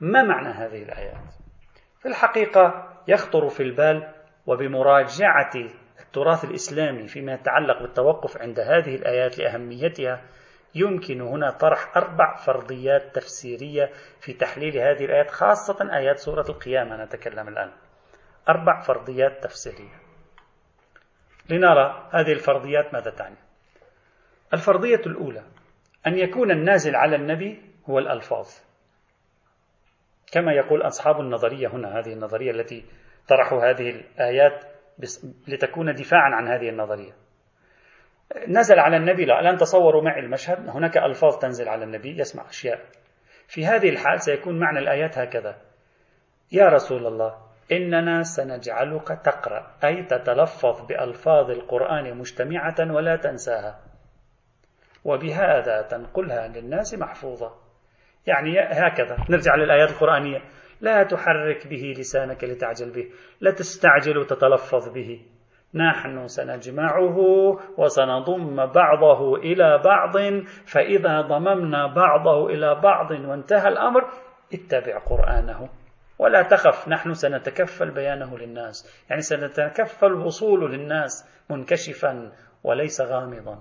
ما 0.00 0.22
معنى 0.22 0.48
هذه 0.48 0.82
الآيات؟ 0.82 1.32
في 2.00 2.08
الحقيقة 2.08 2.92
يخطر 3.08 3.48
في 3.48 3.62
البال 3.62 4.12
وبمراجعة 4.46 5.50
التراث 6.00 6.44
الإسلامي 6.44 7.06
فيما 7.06 7.32
يتعلق 7.32 7.82
بالتوقف 7.82 8.36
عند 8.36 8.60
هذه 8.60 8.94
الآيات 8.94 9.38
لأهميتها 9.38 10.22
يمكن 10.76 11.20
هنا 11.20 11.50
طرح 11.50 11.96
أربع 11.96 12.36
فرضيات 12.36 13.14
تفسيرية 13.14 13.90
في 14.20 14.32
تحليل 14.32 14.78
هذه 14.78 15.04
الآيات 15.04 15.30
خاصة 15.30 15.96
آيات 15.96 16.18
سورة 16.18 16.44
القيامة 16.48 17.04
نتكلم 17.04 17.48
الآن. 17.48 17.72
أربع 18.48 18.80
فرضيات 18.80 19.44
تفسيرية. 19.44 20.00
لنرى 21.50 22.08
هذه 22.12 22.32
الفرضيات 22.32 22.94
ماذا 22.94 23.10
تعني. 23.10 23.36
الفرضية 24.54 25.00
الأولى 25.06 25.42
أن 26.06 26.18
يكون 26.18 26.50
النازل 26.50 26.96
على 26.96 27.16
النبي 27.16 27.62
هو 27.90 27.98
الألفاظ. 27.98 28.48
كما 30.32 30.52
يقول 30.52 30.82
أصحاب 30.82 31.20
النظرية 31.20 31.68
هنا 31.68 31.98
هذه 31.98 32.12
النظرية 32.12 32.50
التي 32.50 32.84
طرحوا 33.28 33.70
هذه 33.70 33.90
الآيات 33.90 34.64
لتكون 35.48 35.94
دفاعا 35.94 36.34
عن 36.34 36.48
هذه 36.48 36.68
النظرية. 36.68 37.25
نزل 38.48 38.78
على 38.78 38.96
النبي 38.96 39.24
لا 39.24 39.40
الآن 39.40 39.56
تصوروا 39.56 40.02
معي 40.02 40.20
المشهد. 40.20 40.68
هناك 40.68 40.96
ألفاظ 40.96 41.38
تنزل 41.38 41.68
على 41.68 41.84
النبي 41.84 42.18
يسمع 42.20 42.48
أشياء. 42.48 42.80
في 43.48 43.66
هذه 43.66 43.88
الحال 43.88 44.20
سيكون 44.20 44.58
معنى 44.58 44.78
الآيات 44.78 45.18
هكذا. 45.18 45.56
يا 46.52 46.68
رسول 46.68 47.06
الله 47.06 47.46
إننا 47.72 48.22
سنجعلك 48.22 49.08
تقرأ 49.08 49.76
أي 49.84 50.02
تتلفظ 50.02 50.86
بألفاظ 50.86 51.50
القرآن 51.50 52.18
مجتمعة 52.18 52.94
ولا 52.94 53.16
تنساها. 53.16 53.80
وبهذا 55.04 55.82
تنقلها 55.82 56.48
للناس 56.48 56.94
محفوظة. 56.94 57.54
يعني 58.26 58.60
هكذا 58.60 59.16
نرجع 59.30 59.54
للآيات 59.54 59.90
القرآنية. 59.90 60.38
لا 60.80 61.02
تحرك 61.02 61.66
به 61.66 61.94
لسانك 61.98 62.44
لتعجل 62.44 62.90
به 62.90 63.10
لا 63.40 63.50
تستعجل 63.50 64.18
وتتلفظ 64.18 64.88
به. 64.88 65.26
نحن 65.76 66.26
سنجمعه 66.26 67.18
وسنضم 67.78 68.66
بعضه 68.66 69.36
إلى 69.36 69.78
بعض 69.84 70.12
فإذا 70.66 71.20
ضممنا 71.20 71.86
بعضه 71.86 72.46
إلى 72.46 72.74
بعض 72.74 73.10
وانتهى 73.10 73.68
الأمر 73.68 74.04
اتبع 74.54 74.98
قرآنه. 74.98 75.68
ولا 76.18 76.42
تخف 76.42 76.88
نحن 76.88 77.14
سنتكفل 77.14 77.90
بيانه 77.90 78.38
للناس. 78.38 79.04
يعني 79.10 79.22
سنتكفل 79.22 80.12
وصوله 80.12 80.68
للناس 80.68 81.44
منكشفا 81.50 82.32
وليس 82.64 83.00
غامضا. 83.00 83.58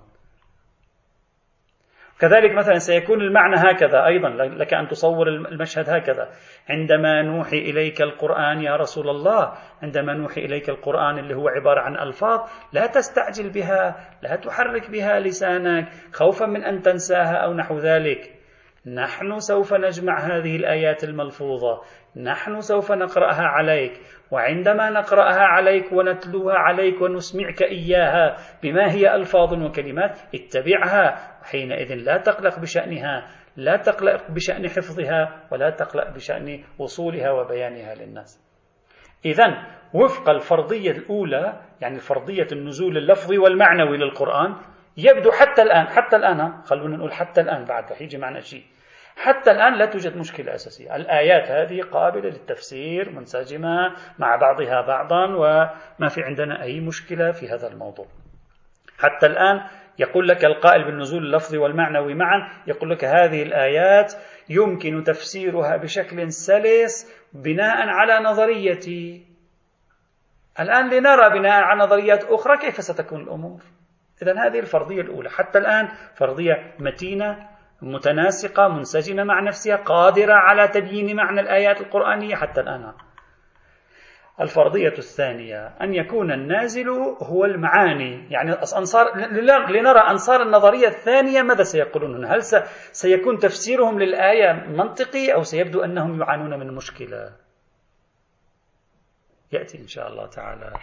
كذلك 2.20 2.52
مثلا 2.52 2.78
سيكون 2.78 3.22
المعنى 3.22 3.56
هكذا 3.56 4.06
أيضا 4.06 4.30
لك 4.30 4.74
أن 4.74 4.88
تصور 4.88 5.28
المشهد 5.28 5.90
هكذا. 5.90 6.30
عندما 6.70 7.22
نوحي 7.22 7.58
إليك 7.58 8.02
القرآن 8.02 8.62
يا 8.62 8.76
رسول 8.76 9.10
الله 9.10 9.54
عندما 9.84 10.14
نوحي 10.14 10.42
إليك 10.42 10.70
القرآن 10.70 11.20
اللي 11.20 11.36
هو 11.36 11.48
عبارة 11.48 11.82
عن 11.82 11.98
ألفاظ 11.98 12.40
لا 12.74 12.88
تستعجل 12.88 13.50
بها 13.50 13.96
لا 14.24 14.36
تحرك 14.36 14.92
بها 14.92 15.20
لسانك 15.20 15.88
خوفا 16.14 16.46
من 16.46 16.64
أن 16.64 16.82
تنساها 16.82 17.36
أو 17.36 17.54
نحو 17.54 17.78
ذلك. 17.78 18.45
نحن 18.88 19.40
سوف 19.40 19.74
نجمع 19.74 20.20
هذه 20.20 20.56
الآيات 20.56 21.04
الملفوظة. 21.04 21.82
نحن 22.16 22.60
سوف 22.60 22.92
نقرأها 22.92 23.44
عليك. 23.44 23.92
وعندما 24.32 24.90
نقرأها 24.90 25.40
عليك 25.40 25.92
ونتلوها 25.92 26.56
عليك 26.56 27.02
ونسمعك 27.02 27.62
إياها 27.62 28.36
بما 28.64 28.92
هي 28.92 29.16
ألفاظ 29.16 29.54
وكلمات 29.54 30.20
اتبعها. 30.36 31.16
حينئذ 31.44 31.96
لا 31.96 32.18
تقلق 32.18 32.60
بشأنها 32.60 33.28
لا 33.58 33.78
تقلق 33.78 34.32
بشأن 34.32 34.70
حفظها 34.70 35.48
ولا 35.52 35.70
تقلق 35.70 36.10
بشأن 36.10 36.64
وصولها 36.80 37.32
وبيانها 37.32 37.96
للناس. 37.96 38.46
إذا 39.26 39.46
وفق 39.94 40.30
الفرضية 40.30 40.92
الأولى 40.92 41.62
يعني 41.82 42.00
فرضية 42.00 42.48
النزول 42.52 42.98
اللفظي 42.98 43.38
والمعنوي 43.38 43.98
للقرآن 43.98 44.56
يبدو 44.98 45.32
حتى 45.32 45.62
الآن 45.62 45.88
حتى 45.88 46.16
الآن 46.16 46.62
خلونا 46.62 46.98
نقول 46.98 47.14
حتى 47.14 47.42
الآن 47.42 47.66
بعد 47.66 47.92
رح 47.92 48.02
يجي 48.02 48.18
معنا 48.18 48.40
شيء. 48.40 48.64
حتى 49.16 49.52
الآن 49.52 49.74
لا 49.74 49.86
توجد 49.86 50.18
مشكلة 50.18 50.56
أساسية. 50.56 50.96
الآيات 50.96 51.52
هذه 51.52 51.82
قابلة 51.82 52.30
للتفسير 52.30 53.10
منسجمة 53.10 53.96
مع 54.20 54.36
بعضها 54.36 54.82
بعضا 54.82 55.26
وما 55.36 56.10
في 56.10 56.24
عندنا 56.24 56.64
أي 56.64 56.80
مشكلة 56.80 57.32
في 57.32 57.50
هذا 57.50 57.68
الموضوع. 57.68 58.08
حتى 58.98 59.26
الآن 59.26 59.62
يقول 60.00 60.28
لك 60.28 60.46
القائل 60.46 60.84
بالنزول 60.84 61.26
اللفظي 61.26 61.58
والمعنوي 61.58 62.14
معا 62.14 62.50
يقول 62.68 62.90
لك 62.90 63.06
هذه 63.06 63.44
الآيات 63.44 64.14
يمكن 64.50 65.04
تفسيرها 65.04 65.78
بشكل 65.78 66.32
سلس 66.32 67.14
بناء 67.34 67.88
على 67.88 68.20
نظريتي. 68.30 69.26
الآن 70.60 70.90
لنرى 70.90 71.40
بناء 71.40 71.64
على 71.64 71.84
نظريات 71.84 72.24
أخرى 72.24 72.58
كيف 72.58 72.76
ستكون 72.76 73.22
الأمور. 73.22 73.62
إذا 74.22 74.48
هذه 74.48 74.60
الفرضية 74.60 75.02
الأولى. 75.02 75.30
حتى 75.30 75.60
الآن 75.60 75.88
فرضية 76.16 76.74
متينة 76.80 77.55
متناسقة 77.82 78.68
منسجمة 78.68 79.24
مع 79.24 79.40
نفسها 79.40 79.76
قادرة 79.76 80.34
على 80.34 80.68
تبيين 80.68 81.16
معنى 81.16 81.42
الآيات 81.42 81.82
القرآنية 81.82 82.36
حتى 82.36 82.62
الآن. 82.62 82.94
الفرضية 84.42 84.98
الثانية 84.98 85.68
أن 85.68 85.94
يكون 85.94 86.32
النازل 86.32 86.90
هو 87.22 87.46
المعاني. 87.46 88.28
يعني 88.32 88.52
أنصار 88.52 89.18
لنرى 89.72 90.00
أنصار 90.00 90.42
النظرية 90.42 90.88
الثانية 90.88 91.42
ماذا 91.42 91.64
سيقولون؟ 91.64 92.26
هل 92.26 92.42
سيكون 92.92 93.38
تفسيرهم 93.38 94.00
للآية 94.00 94.54
منطقي 94.54 95.34
أو 95.34 95.42
سيبدو 95.42 95.84
أنهم 95.84 96.22
يعانون 96.22 96.60
من 96.60 96.76
مشكلة؟ 96.76 97.32
يأتي 99.52 99.78
إن 99.78 99.88
شاء 99.88 100.08
الله 100.08 100.28
تعالى. 100.28 100.74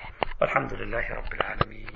والحمد 0.40 0.74
لله 0.74 1.14
رب 1.14 1.32
العالمين. 1.34 1.86